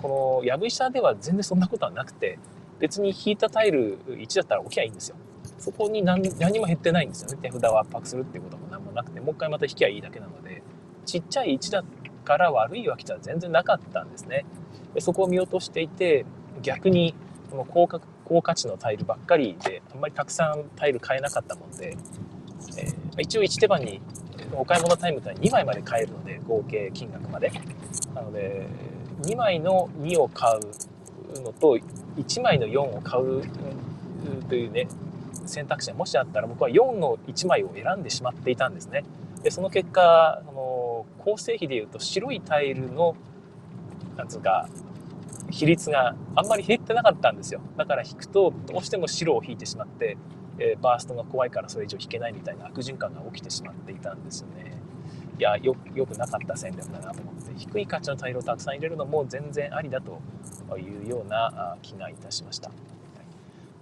[0.00, 2.38] このやぶ医者では全然そんなことはなくて
[2.78, 5.16] 別に引いたタイル1だったら置きゃいいんですよ。
[5.58, 7.38] そこに何何も減ってないんですよね。
[7.42, 10.62] 手札を圧迫するっていうことも何もなくてもう一回また引きゃいいだけなので
[11.04, 11.84] ちっちゃい1だ
[12.30, 14.44] から悪いわけじゃ全然なかったんですね。
[14.94, 16.24] でそこを見落としていて、
[16.62, 17.12] 逆に
[17.50, 21.96] この高価高価値のタイルばっかりで、あんまりたくさんタイル買えなかったもんで、
[22.76, 24.00] えー、一応1手番に
[24.52, 27.50] お買い物タイムって2枚まで買えるので、合計金額まで。
[28.14, 28.66] なので、
[29.22, 31.76] 2枚の2を買うのと、
[32.16, 33.42] 1枚の4を買う
[34.48, 34.86] というね、
[35.46, 39.02] 選択肢がもしあったら僕は4の1枚を選んでしまっていたんですね。
[39.42, 40.52] で、その結果、あの
[41.24, 43.14] 構成比でいうと白いタイルの、
[44.16, 44.68] なんつうか、
[45.50, 47.60] 比率があんまり減ってなかったんですよ。
[47.76, 50.16] だから引くと、どうしても白を引いてしまって、
[50.58, 54.80] えー、バーストが怖いからそれ以上引けないみたいな悪循環が起きてしまっていたんですよね。
[55.38, 60.20] いや、よ、よくなかった戦略だなと思って、低い価値のタイルをたくさん入れるのも全然ありだと
[60.78, 62.70] いうような気がいたしました。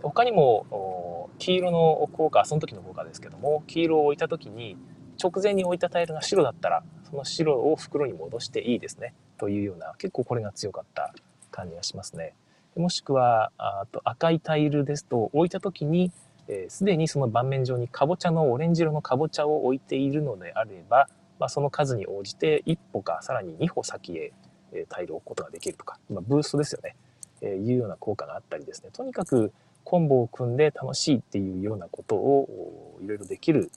[0.03, 4.77] 他にも、黄色の効果、その時の効果ですけども、黄色を置いた時に、
[5.23, 9.15] 直前に置いたタイルが白だったら、その白を袋に戻していいですね。
[9.39, 11.15] というような、結構これが強かった
[11.51, 12.35] 感じがしますね。
[12.77, 21.09] もしくは、あと赤いタイルですと、置いた時に、す、えー、で、にその盤面上にかぼちゃのオレンジ色のかぼちゃを置いているのであれば、
[21.39, 24.33] まあ、その数に応じて1歩かさらに2歩先へ、
[24.73, 26.95] えタイルを置くことができるとか、まあ、ブーストですよね、
[27.41, 28.91] えー、いうような効果があったりですね。
[28.93, 29.53] とにかく
[29.85, 33.71] コンボを組んで楽しいっていうようなことをいろいろできる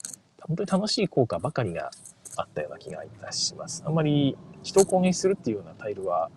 [0.46, 1.90] 本当に楽しい効果ばかりが
[2.36, 3.82] あったような気がいたします。
[3.86, 6.30] あんまり人を攻撃するっていうようなタイルは、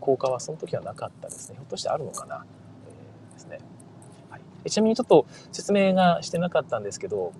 [0.00, 1.56] 効果はその時はなかったですね。
[1.56, 2.44] ひょっとしてあるのかな、
[2.86, 3.60] えー、ですね。
[4.30, 7.32] はい、ちなみにちょっと説明がしてなかったんですけど、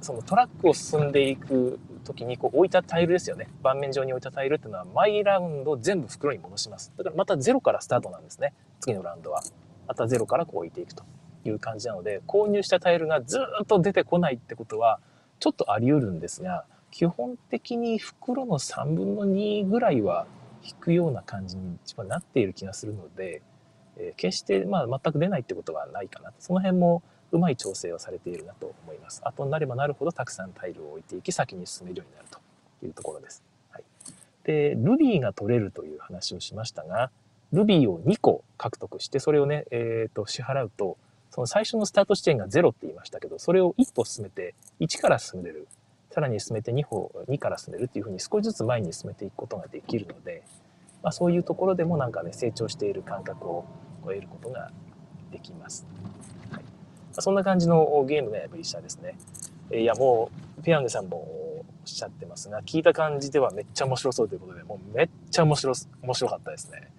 [0.00, 3.48] そのトラックを進んでいく時にこう置いたタイルですよね。
[3.62, 6.92] 盤面上に置いたタイルっていうのは毎ラウンド全部袋に戻します。
[6.96, 8.54] だからまたゼロからスタートなんですね。
[8.80, 9.42] 次のラウンドは。
[9.88, 11.04] またゼロからこう置いていくと
[11.44, 15.00] いう感じなので、購入したタイルがずっと出てこないってことは、
[15.38, 20.26] ちょっとあり得るんですが、基本的に袋の3分の2ぐらいは
[20.62, 21.78] 引くような感じに
[22.08, 23.42] なっている気がするので、
[23.96, 26.36] えー、決してま全く出ないってことはないかなと。
[26.40, 29.20] その辺もうまい調整をされているなと思います。
[29.24, 32.40] 後になればなるほどたくさんタイルを置いていき先に進めるようになると
[32.86, 33.42] いうところです。
[33.70, 33.84] はい、
[34.44, 37.10] で、ルビーが取れるという話をしましたが、
[37.52, 40.96] ルビーを2個獲得して、それをね、え、ー、と、支払うと、
[41.36, 45.68] その最初のスタート地点が0って言いましたけど、それを1歩進めて1から進める。
[46.10, 50.42] さらに進めて2歩、2から進めるっていうふうに少しずつ前に進めていくことができるので、
[51.02, 53.66] まあ、そういうところでもなんかね、成長している感覚を
[54.04, 54.72] 得ることが
[55.30, 55.86] できます。
[56.50, 56.68] はいま
[57.18, 59.18] あ、そんな感じのゲームがやっぱりしたですね。
[59.70, 66.90] いや、もう、ペヤングさんもおっしゃってますが、聞いた感じではめっちゃ面白そうということで、もうめっちゃ面白、面白かったですね。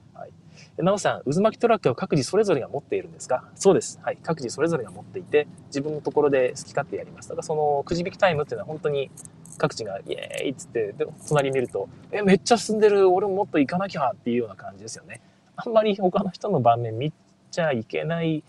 [0.78, 3.43] なおさん、渦巻きトラックは各自それぞれが持っているんですか？
[3.55, 3.99] そうです。
[4.03, 4.18] はい。
[4.22, 7.30] 各自それぞれが持っていて、自分のところで好き勝手やります。
[7.30, 9.10] だからそのくじ引きタイムっていうのは本当に
[9.58, 15.22] 各地がイエーイっつって、で、隣見ると、え、めっちゃ進んでる、俺ももっと行かなきゃっていうような感じですよね。
[15.55, 17.12] あんまり他の人の盤面見
[17.49, 18.43] ちゃいけない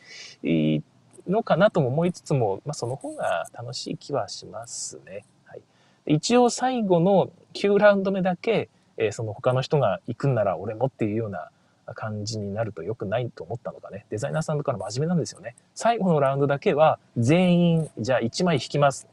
[1.26, 5.24] のかなとも思いつつも、まあ、その方が楽しい気はしますね。
[5.46, 5.62] はい。
[6.04, 11.48] 一応最後の9ラウンド目だけ、えー、その他の人が行くんなら俺もっていうような
[11.94, 14.06] 感じになると良くないと思ったのかね。
[14.10, 15.56] デザイナーさんとかの真面目なんですよね。
[15.74, 19.08] 最後のラウンドだけは全員、じゃあ1枚引きます。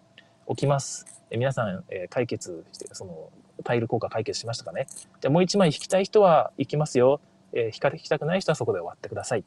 [0.48, 1.06] 置きます。
[1.32, 3.30] え皆さん、え解決して、その
[3.64, 4.88] タイル効果解決しましたかね。
[5.22, 7.20] じゃあもう1枚引きたい人は行きますよ。
[7.54, 9.40] え引かれ引きたくない人はそこで終わってください。
[9.40, 9.44] っ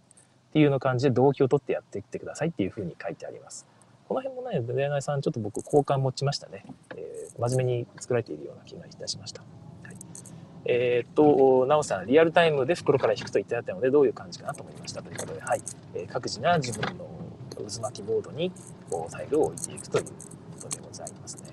[0.52, 3.66] ていうような感じで動機を取ってやっていってくださいっていうふうに書いてあります。
[4.08, 6.64] この辺もね、デザイナーさんちょっと僕好感持ちましたね。
[6.96, 9.42] えー、真面目に作られているような気がいたしました。
[10.70, 15.62] えー、っと、なおさん、リアルタイムで袋から引くと言ってあったので、どういう感じかなと思いましたということで、はい。
[15.94, 17.06] えー、各自が自分の
[17.56, 18.52] 渦巻きボードに
[18.90, 20.10] こうタイルを置いていくというこ
[20.60, 21.48] とでございますね。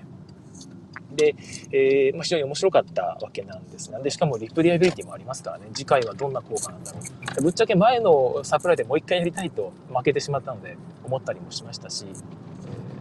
[1.12, 1.34] で、
[1.72, 6.98] えー、まあ、非常に面白かったわけなんですが、で、しかもリプレイアビリティもありますからね、次回はどんな効果なんだろ
[7.38, 7.42] う。
[7.42, 12.04] ぶっちゃけ前のサプライでもう一回やりたいと負けてしまったので、思ったりもしましたし、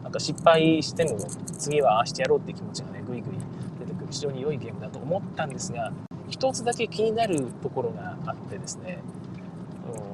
[0.01, 1.17] なんか失敗しても
[1.57, 3.33] 次はああしてやろうって気持ちがね、ぐいぐい
[4.15, 5.91] 非常に良いゲームだと思ったんですが、
[6.29, 8.99] 一つだけ気になるところがあってですね、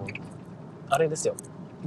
[0.07, 0.21] うん
[0.89, 1.35] あれですよ、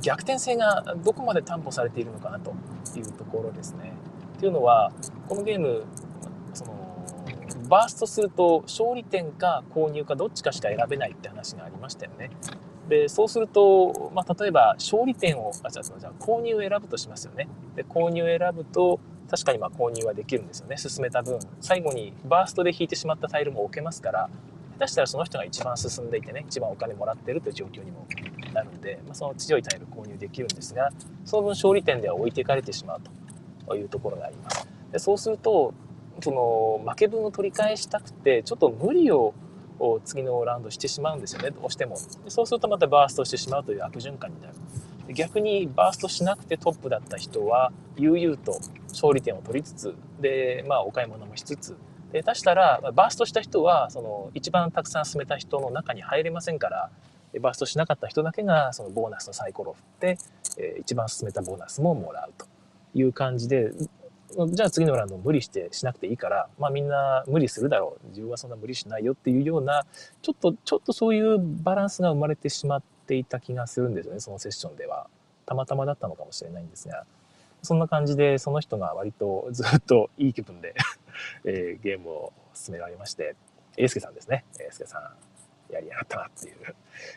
[0.01, 2.55] 逆転性がどこまで担保されているのかなと
[2.97, 3.93] いうところですね。
[4.37, 4.93] っていうのは、
[5.29, 5.85] このゲーム、
[6.55, 6.73] その、
[7.69, 12.31] バーストすると勝利点か購入かどっちかしか選べないって話がありましたよね。
[12.89, 17.49] で、そうすると、まあ、例えば勝利点を、あ、じゃあ、じゃあ購入を選ぶとしますよね。
[17.75, 19.01] で、購入を選ぶと、
[19.31, 20.77] 確かにま購入はできるんですよね。
[20.77, 21.39] 進めた分。
[21.61, 24.31] 最後にバーストで引いてしまったタイルも置けますから、
[24.79, 28.07] 下手したらその人が一番進んでいてね、一番お金もらってるという状況にも
[28.53, 30.91] なるので、まあ、その強いタイル購入できるんですが、
[31.25, 33.01] その分勝利点では置いていかれてしまう
[33.67, 34.69] というところがあります。
[34.93, 35.75] でそうすると、
[36.21, 39.35] その負け分を取り返したくて、ちょっと無理を
[40.05, 41.97] 次のラウンドしてしまうんですよね、どうしても。
[42.25, 44.55] でそうするとまたバーストしてしまうという悪循環になる。
[45.13, 51.77] 逆にバーストしなくてトップだった人は悠々と勝利点を取りつつで、まあ、お買い物もしつつ
[52.13, 56.91] で下手したらバーストした人はその一番たくさん進めた人の中に入れませんから
[57.41, 60.19] バーストしなかった人だけがそのボーナスのサイコロを振って、
[60.57, 62.47] え一番進めたボーナスももらうと
[62.95, 63.73] いう感じで
[64.49, 68.09] じゃあ次のラウンド無理してしなくていいから、まあみんな無理するだろう。
[68.09, 69.87] 自分はそんな無理しないよっていうような、
[70.23, 75.09] ちょっと、ちょっとそういうバランスが生まれてしまっていた気がするんですよね、そのセッションでは。
[75.47, 77.05] たまたまだったのかもしれないんですが。
[77.63, 80.75] そんな感じで、その人が割とずっといい気分で
[81.45, 83.37] えー、ゲームを進められまして、
[83.77, 84.45] エースケさんですね。
[84.61, 84.99] エースケさ
[85.71, 86.57] ん、やりやがったなっていう。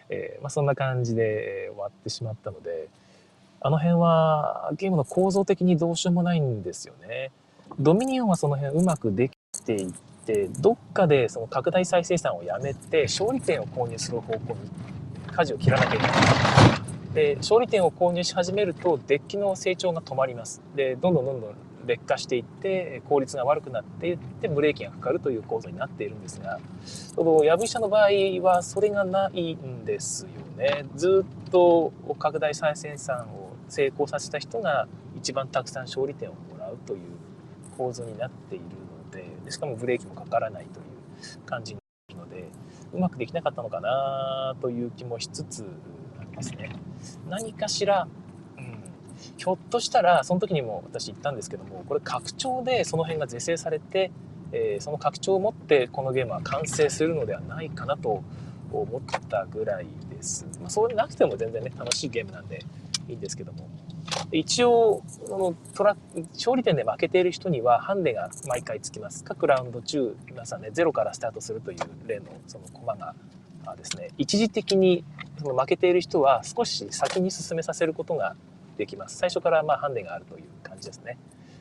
[0.09, 2.87] えー、まあそんな感じで終わってしまったので、
[3.59, 7.31] あの辺はゲームの構造的にどうしようもないんですよね。
[7.79, 9.35] ドミニオンはその辺うまくでき
[9.65, 9.91] てい
[10.25, 14.59] て、どっかでその拡大再生産をやめて、勝利点を購入する方向に
[15.37, 16.11] 舵を切らなきゃいけない。
[17.13, 20.61] で、勝利点を購入し始めると、デッキの成長が止まります。
[20.75, 28.09] で、どんどんどんどん劣化していって、効率が悪くなっていって、ブレーキがかかるという構造になっているんですが、その、ヤブ医者の場合
[28.41, 30.85] はそれがないんですよね。
[30.95, 36.99] ずっと拡大再生産を成功させた人が一番たくさん勝利点をもらうという
[37.77, 41.79] 構図になっているのででしかもブレーキもかからないという感じに
[42.15, 42.49] ので
[42.93, 45.65] うまくできなかったのかなという気もしつつ
[46.19, 46.71] ありますね。
[47.27, 48.07] 何かしら、
[48.57, 48.83] うん、
[49.37, 54.11] ひょっとしたらその時にも私言ったんですけどもこれ拡張でその辺が是正されて、
[54.53, 58.23] えー、その拡張を持ってこのゲームは完成するのではないかなと
[58.71, 60.45] 思ったぐらいです。
[60.61, 62.65] まあ、そうなくても全然ね楽しいゲームなんで
[63.09, 63.69] いいんですけども。
[64.31, 65.95] 一応、そのトラ
[66.33, 69.23] 勝利点で負けている人にはハンデが毎回つきます。
[69.23, 71.77] 各ラウンド中、皆さんね、ゼロからスタートするという
[72.07, 73.13] 例のその駒が
[73.75, 75.03] ですね、一時的に
[75.39, 78.35] その負けている人は少し先に進めさせることが
[78.77, 79.17] できます。
[79.17, 81.17] 最初からまあハンデがあるという感じですね。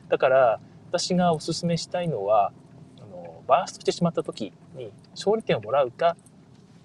[0.09, 2.51] だから、私がお勧めしたいのは、
[2.99, 6.15] あのバーストしてしまった時に勝利点をもらうか、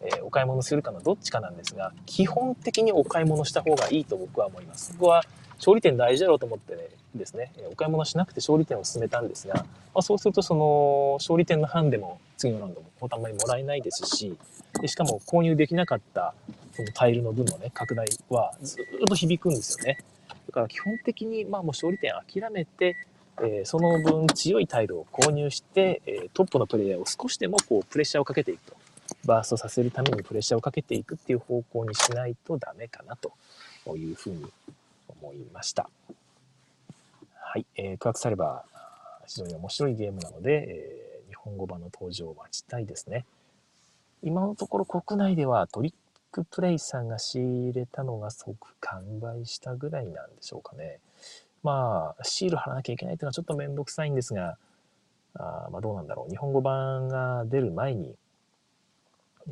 [0.00, 4.94] えお買い物するかのどっちかなんですが、基本的にお買い物した方がいいと僕は思います。
[4.98, 5.22] 僕は
[5.62, 9.64] 勝利点大事だろうと思ってねですね、お買い物しなくて勝利点を進めたんですが、ま
[9.96, 14.36] あ、そうするとその勝利点のハンデも次のラウンドもおたまにもらえないですし、
[14.80, 16.34] でしかも購入できなかった
[16.72, 19.98] そのタイルの分のね、拡大はずっと響くんですよね。
[20.48, 22.96] だから基本的にまあもう勝利点諦めて、
[23.40, 28.76] えー、その分強いタイルを購入して、えー、トップのプレイヤーを少しでもこうプレッシャーをかけていくと。
[29.26, 33.34] バーストさせるためにプレッシャーをかけていくっていう方向にしないとダメかなと
[33.94, 34.46] いうふうに
[35.22, 35.88] 思いました。
[37.34, 43.24] はい、えー、クワクサルバー、非常に面白いゲームなので、えー、日本語版の登場を待ちたいですね。
[44.22, 45.94] 今のところ国内ではトリッ
[46.32, 50.98] クプレイさんが仕入れたのが即完売したぐらいなんでしょうかね。
[51.62, 54.56] まあ、シール貼らなきゃいけないというのはちょっとめんどくさいんですが、
[55.34, 56.30] あまあどうなんだろう。
[56.30, 58.14] 日本語版が出る前に、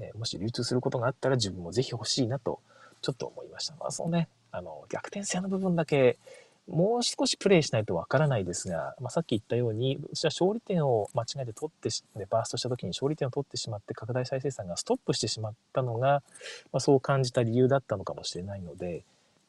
[0.01, 2.61] えもし流通することがあったら自分もぜひ欲しいなと、
[3.03, 3.75] ちょっと思いました。
[3.79, 6.19] まあそうね、あの、逆転性の部分だけ、
[6.69, 16.23] もう少しプレイしないとわからないですが、まあ、さっき言ったように、私は勝利点を間違えて取ってし、ね、バーストした時に勝利点を取ってしまって拡大再生産がストップしてしまったのが、
[16.73, 19.03] まあ、そう感じた理由だったのかもしれないので、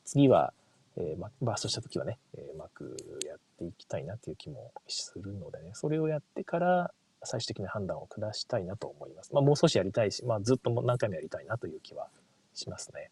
[0.06, 0.54] 次は、
[0.98, 6.92] えー、ま、バーストした時はね、え、うまくやっていきたいなという気もするのでね、それをやってから
[7.24, 9.32] 最終的な判断を下したいなと思います。
[9.32, 12.08] まあ、もう少しやりたいし、まあ、ずっと何回もやりたいなという気は
[12.56, 13.12] しますね。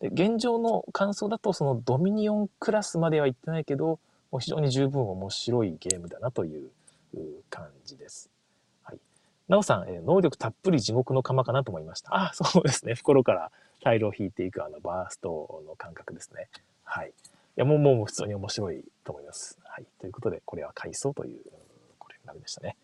[0.00, 3.98] で現状の感想だと、そのドミニオンクラスまでは行ってないけど、
[4.30, 6.70] もう非常に十分面白いゲームだなという
[7.48, 8.30] 感じです。
[8.82, 8.98] はい。
[9.48, 12.14] なおさん、えー、能力たっぷり地獄の釜かなと思いました。
[12.14, 12.94] あ、そうですね。
[12.94, 13.50] 袋から
[13.82, 16.48] タイルを引いていくあのバーストの感覚ですね。
[16.84, 17.08] はい。
[17.08, 17.12] い
[17.56, 19.58] や、もうもう普通に面白いと思います。
[19.64, 19.86] はい。
[19.98, 21.40] ということで、これは回想という、
[21.98, 22.76] これになりましたね。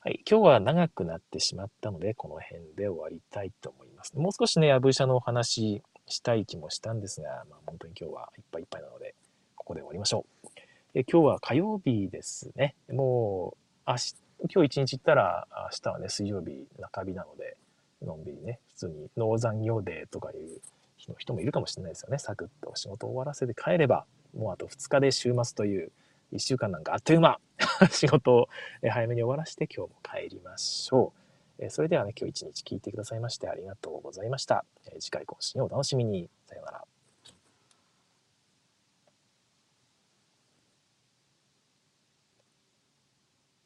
[0.00, 0.20] はい。
[0.28, 4.12] 今日は長くなってしまったので、この辺で終わりたいと思います。
[4.16, 9.14] もう少しね、ヤブシャのお話したい気もしたんですが、まあ、本当に今日はいっぱいいっぱいなので、
[9.56, 10.48] ここで終わりましょう。
[10.94, 12.76] え今日は火曜日ですね。
[12.92, 14.14] もう、明日、
[14.54, 17.56] 今日一日行ったら、明日はね、水曜日中日なので、
[18.02, 20.60] のんびりね、普通に農残業デーとかいう
[20.96, 22.18] 日の人もいるかもしれないですよね。
[22.18, 24.04] サクッと仕事終わらせて帰れば、
[24.36, 25.90] もうあと2日で週末という、
[26.32, 27.38] 1週間なんかあっという間
[27.90, 28.48] 仕事を
[28.82, 31.23] 早めに終わらせて今日も帰りましょう。
[31.68, 34.64] それではね、今日一日聞いてくださいましてありがとうございました。
[34.98, 36.28] 次回更新をお楽しみに。
[36.46, 36.84] さようなら。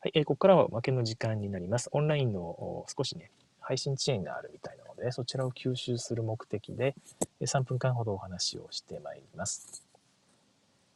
[0.00, 1.88] はい、えー、ここからはおまけの時間になります。
[1.92, 6.94] オンラインの少しね、配信遅延があるみたいなので、そちらを吸収する目的で、
[7.40, 9.82] 3分間ほどお話をしてまいります。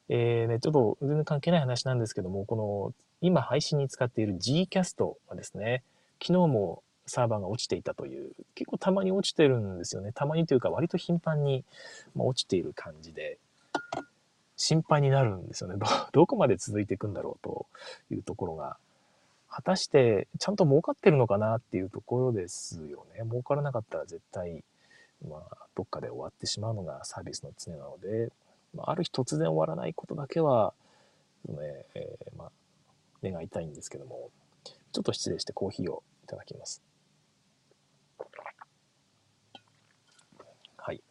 [0.08, 5.82] えー、ね、ちょっと全然関係ない話なんですけども、この今配信に使っている Gcast はですね、
[6.22, 10.12] 昨日もサーバーが落ちていたという、結構たまに落ちてるんですよね。
[10.14, 11.64] たまにというか割と頻繁に
[12.16, 13.38] 落ちている感じで、
[14.56, 15.76] 心配になるんですよね。
[15.76, 17.66] ど、 どこまで続いていくんだろうと
[18.12, 18.76] いうところが、
[19.48, 23.24] 果たしてちゃんと儲かってるのかなっていうところですよね。
[23.28, 24.64] 儲からなかったら絶対、
[25.28, 28.30] まあ、どっかで終わってしまうのがサービスの常なので、
[28.74, 30.72] まあ、る日突然終わらないことだけは、
[31.48, 32.50] ね、えー、まあ、
[33.22, 34.30] 願いたいんですけども、
[34.64, 36.02] ちょっと失礼してコーヒーを
[36.32, 36.82] ただきます。
[40.78, 41.02] はい。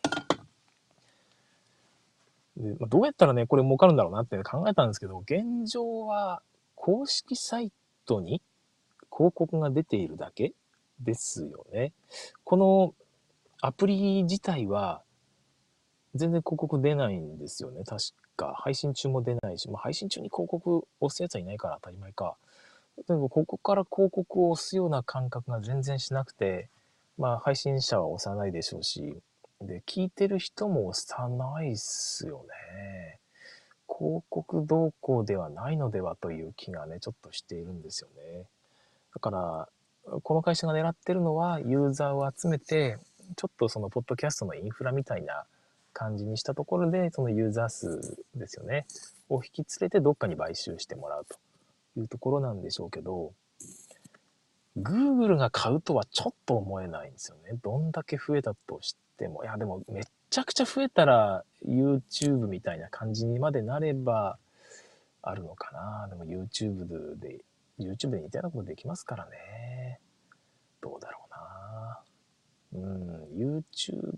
[2.57, 6.41] でまあ、どうやったらね、これ儲かるんだろうなって考えたんですけど、現状は
[6.75, 7.71] 公式サイ
[8.05, 8.41] トに
[9.15, 10.53] 広告が出ているだけ
[10.99, 11.93] ですよね。
[12.43, 12.95] この
[13.61, 15.03] アプリ自体は
[16.15, 17.83] 全然広告出ないんですよね。
[17.85, 18.01] 確
[18.35, 18.53] か。
[18.57, 22.35] 配信中も出ないし、まあ、配信中に広告押すやつはいないから当たり前か。
[23.07, 26.69] でもここから広告を押すような感覚が全然しなくて、
[27.17, 29.17] まあ配信者は押さないでしょうし、
[29.61, 33.19] で、聞いてる人も押さないっすよね。
[33.87, 38.45] 広告動向ではないのではという気がね、ちょっとしているんですよね。
[39.13, 39.69] だから、
[40.23, 42.97] この会社が狙ってるのは、ユーザーを集めて、
[43.35, 45.45] ちょっとそのポッドキャストのインフラみたいな
[45.93, 48.85] 感じにしたところで、そのユーザー数ですよね、
[49.29, 51.37] を引き連れてどっかに買収してもらうと。
[51.97, 53.33] いうところなんでしょうけど、
[54.77, 57.57] Google が買うとはちょっと思えないんですよね。
[57.61, 59.43] どんだけ増えたとしても。
[59.43, 64.37] いや、でもめっちゃくちゃ増えたら YouTube みたいな感じにまでなれば
[65.21, 66.07] あるのかな。
[66.09, 67.43] でも YouTube で、
[67.79, 69.99] YouTube で似たようなことできますからね。
[70.79, 72.01] どうだろうな。
[72.73, 74.17] うん、YouTube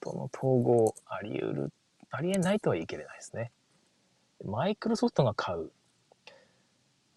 [0.00, 1.72] との統合あり得る、
[2.10, 3.50] ありえないとは言い切れないですね。
[4.44, 5.72] マイクロソフトが買う。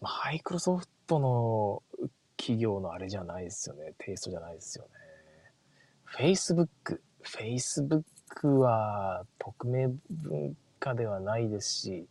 [0.00, 1.82] マイクロソフトの
[2.36, 3.94] 企業のあれじゃないですよね。
[3.98, 4.90] テイストじゃないですよね。
[6.16, 7.00] Facebook。
[7.24, 12.06] Facebook は匿名文化ではないですし、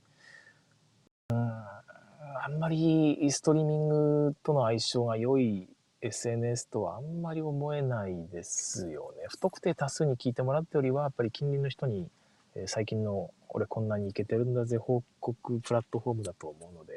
[1.29, 5.69] うん、あんまりストリーミングとの相性が良い
[6.01, 9.25] SNS とはあんまり思えないですよね。
[9.29, 12.09] 不特定多数に聞いてもらってよりは、やっぱり近隣の人に、
[12.55, 16.93] え最近の俺こんなにいけてるんだぜ報告プラットフォームだと思うので、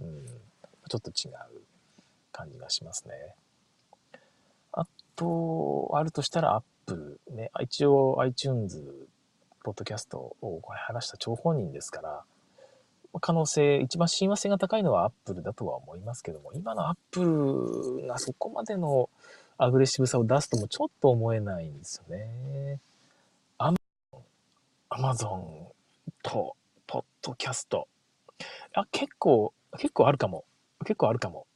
[0.00, 0.26] うん、
[0.88, 1.62] ちょっと違う
[2.32, 3.34] 感じがしますね。
[4.72, 9.08] あと、あるとしたら Apple ね、一応 iTunes、
[9.62, 12.24] ポッドキャストをこれ話した張本人ですから、
[13.20, 19.08] 可能性、一番親和性が高いのは Apple だとは思いますけども、今の Apple がそこまでの
[19.58, 22.80] アグレッシブさを出すともちょっと思えないんですよね。
[24.90, 25.42] Amazon
[26.22, 27.88] と、ポッドキャスト。
[28.72, 30.44] あ、結構、結構あるかも。
[30.80, 31.46] 結構あるかも。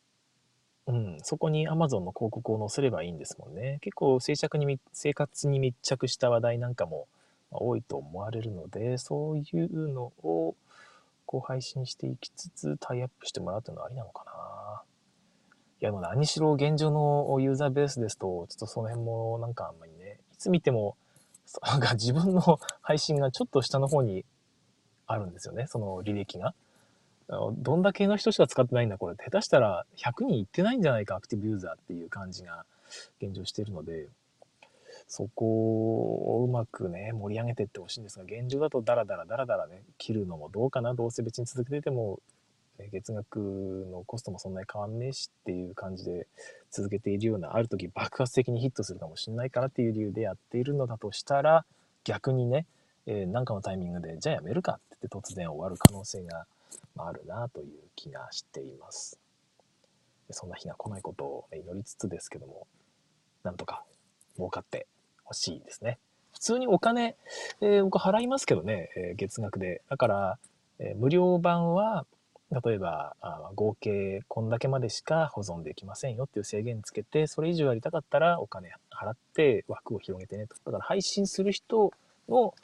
[0.86, 3.78] うん、そこに Amazon の広告を載せればいいんですもんね。
[3.80, 7.06] 結構生着に生活に密着した話題なんかも
[7.50, 10.54] 多いと思われるので、そういうのを
[11.26, 14.82] こう配信していきつつタイアップしてもらうというのはありなのかな。
[15.80, 20.96] いや、も何しろ現状のユーザーベースですと、ちょっとその辺もなんかあんまりね、いつ見ても、
[21.62, 24.24] なんか自分の配信がちょっと下の方に
[25.06, 26.54] あるんですよね、その履歴が。
[27.30, 29.14] どんだけの人しか使ってないんだ、これ。
[29.14, 32.64] 下手したら100人いってないんじゃないか、アクティブユーザーっていう感じが
[33.22, 34.08] 現状してるので、
[35.06, 42.20] そこをうまくね、盛り上げていってほしいんですが、現状だとダラダラダラダラね、切るのもどうかな、どうせ別に続けてても、
[42.92, 43.38] 月額
[43.90, 46.26] のコストもそんなに変わんねえしっていう感じで
[46.70, 51.64] 続けているような、ある時爆発的にヒットするかもしれないからっていう理由でやっているのだとしたら、
[52.04, 52.66] 逆にね、
[53.06, 56.46] えー、かのタイミングで、じゃあやめるかって言って突然終わる可能性が
[56.96, 59.18] あるなという気がしています。
[60.30, 62.66] そんな日が来ないことを祈りつつですけども、
[63.42, 63.84] なんとか
[64.36, 64.86] 儲かって
[65.24, 65.98] ほしいですね。
[66.32, 67.16] 普通にお金、
[67.60, 69.82] えー、僕払いますけどね、えー、月額で。
[69.88, 70.38] だから、
[70.78, 72.06] えー、無料版は、
[72.64, 80.56] 例えばあ合計こんだけまでしか保存できませんよっていう制限つけて、それ以上やりたかったらお金払って枠を広げてねと。
[80.64, 81.92] だから配信する人
[82.28, 82.54] の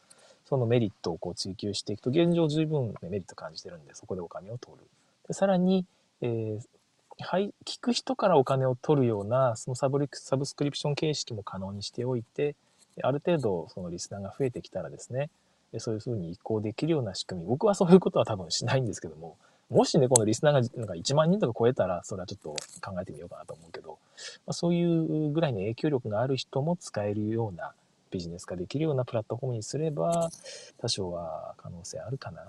[0.48, 4.84] そのメリットをこう追求していくと、現状十分、メリット感じてるんで、そこでお金を取る。
[5.26, 5.84] でさらに、
[6.20, 6.60] えー、
[7.20, 12.54] はい、聞く人からお金を取るような、そのサブリサブスクリプション形式も可能にしておいて、
[13.02, 15.30] ある程度、そのリスナーが増えてきたらですね、
[15.78, 19.36] そういうふうに移行できるような仕組み、僕はそういうことは多分しないんですけども、
[19.68, 23.98] もしね、このリスナーがなんか1万人とか超えたら、それはちょっと考えてみようかなと思うけど、
[24.46, 27.72] まあ、そういうぐらいの影響力がある人も使えるような、
[28.16, 30.30] ビジネス化できるようなプラットフォームにすれば、
[30.78, 32.42] 多少は可能性あるかな。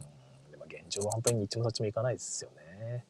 [0.00, 3.04] うん、でも現状は本当に日もちもいかないですよね。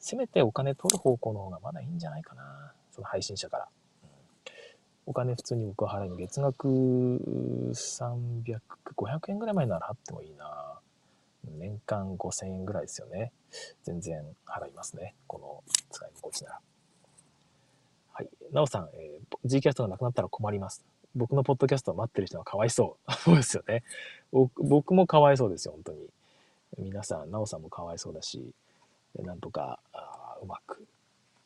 [0.00, 2.72] せめてお金取る方向の方がまだいいんじゃないかな。
[2.90, 3.68] その配信者から。
[4.02, 4.10] うん、
[5.06, 8.60] お金普通に僕は払いの月額300、
[8.96, 10.80] 500円ぐらい前なら払ってもいいな。
[11.58, 13.30] 年間5000円ぐらいですよね。
[13.84, 15.14] 全然払いますね。
[15.28, 16.60] この使い心地なら。
[18.12, 18.28] はい。
[18.50, 20.84] なおさん、えー、G キャストがなくなったら困ります。
[21.16, 23.12] 僕のポッドキャストを待ってる人はかわいそう。
[23.24, 23.82] そうですよね。
[24.30, 26.08] 僕もかわいそうですよ、本当に。
[26.78, 28.52] 皆さん、なおさんもかわいそうだし、
[29.18, 29.80] なんとか
[30.42, 30.86] うまく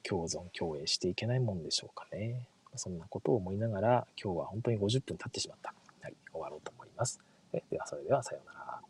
[0.02, 2.46] 共存、共栄していけないもんでしょうかね。
[2.74, 5.72] そんなことを思いながら、今日は本当に50分経ってしまった。
[6.00, 7.20] はい、終わろうと思います。
[7.52, 8.89] では、それではさようなら。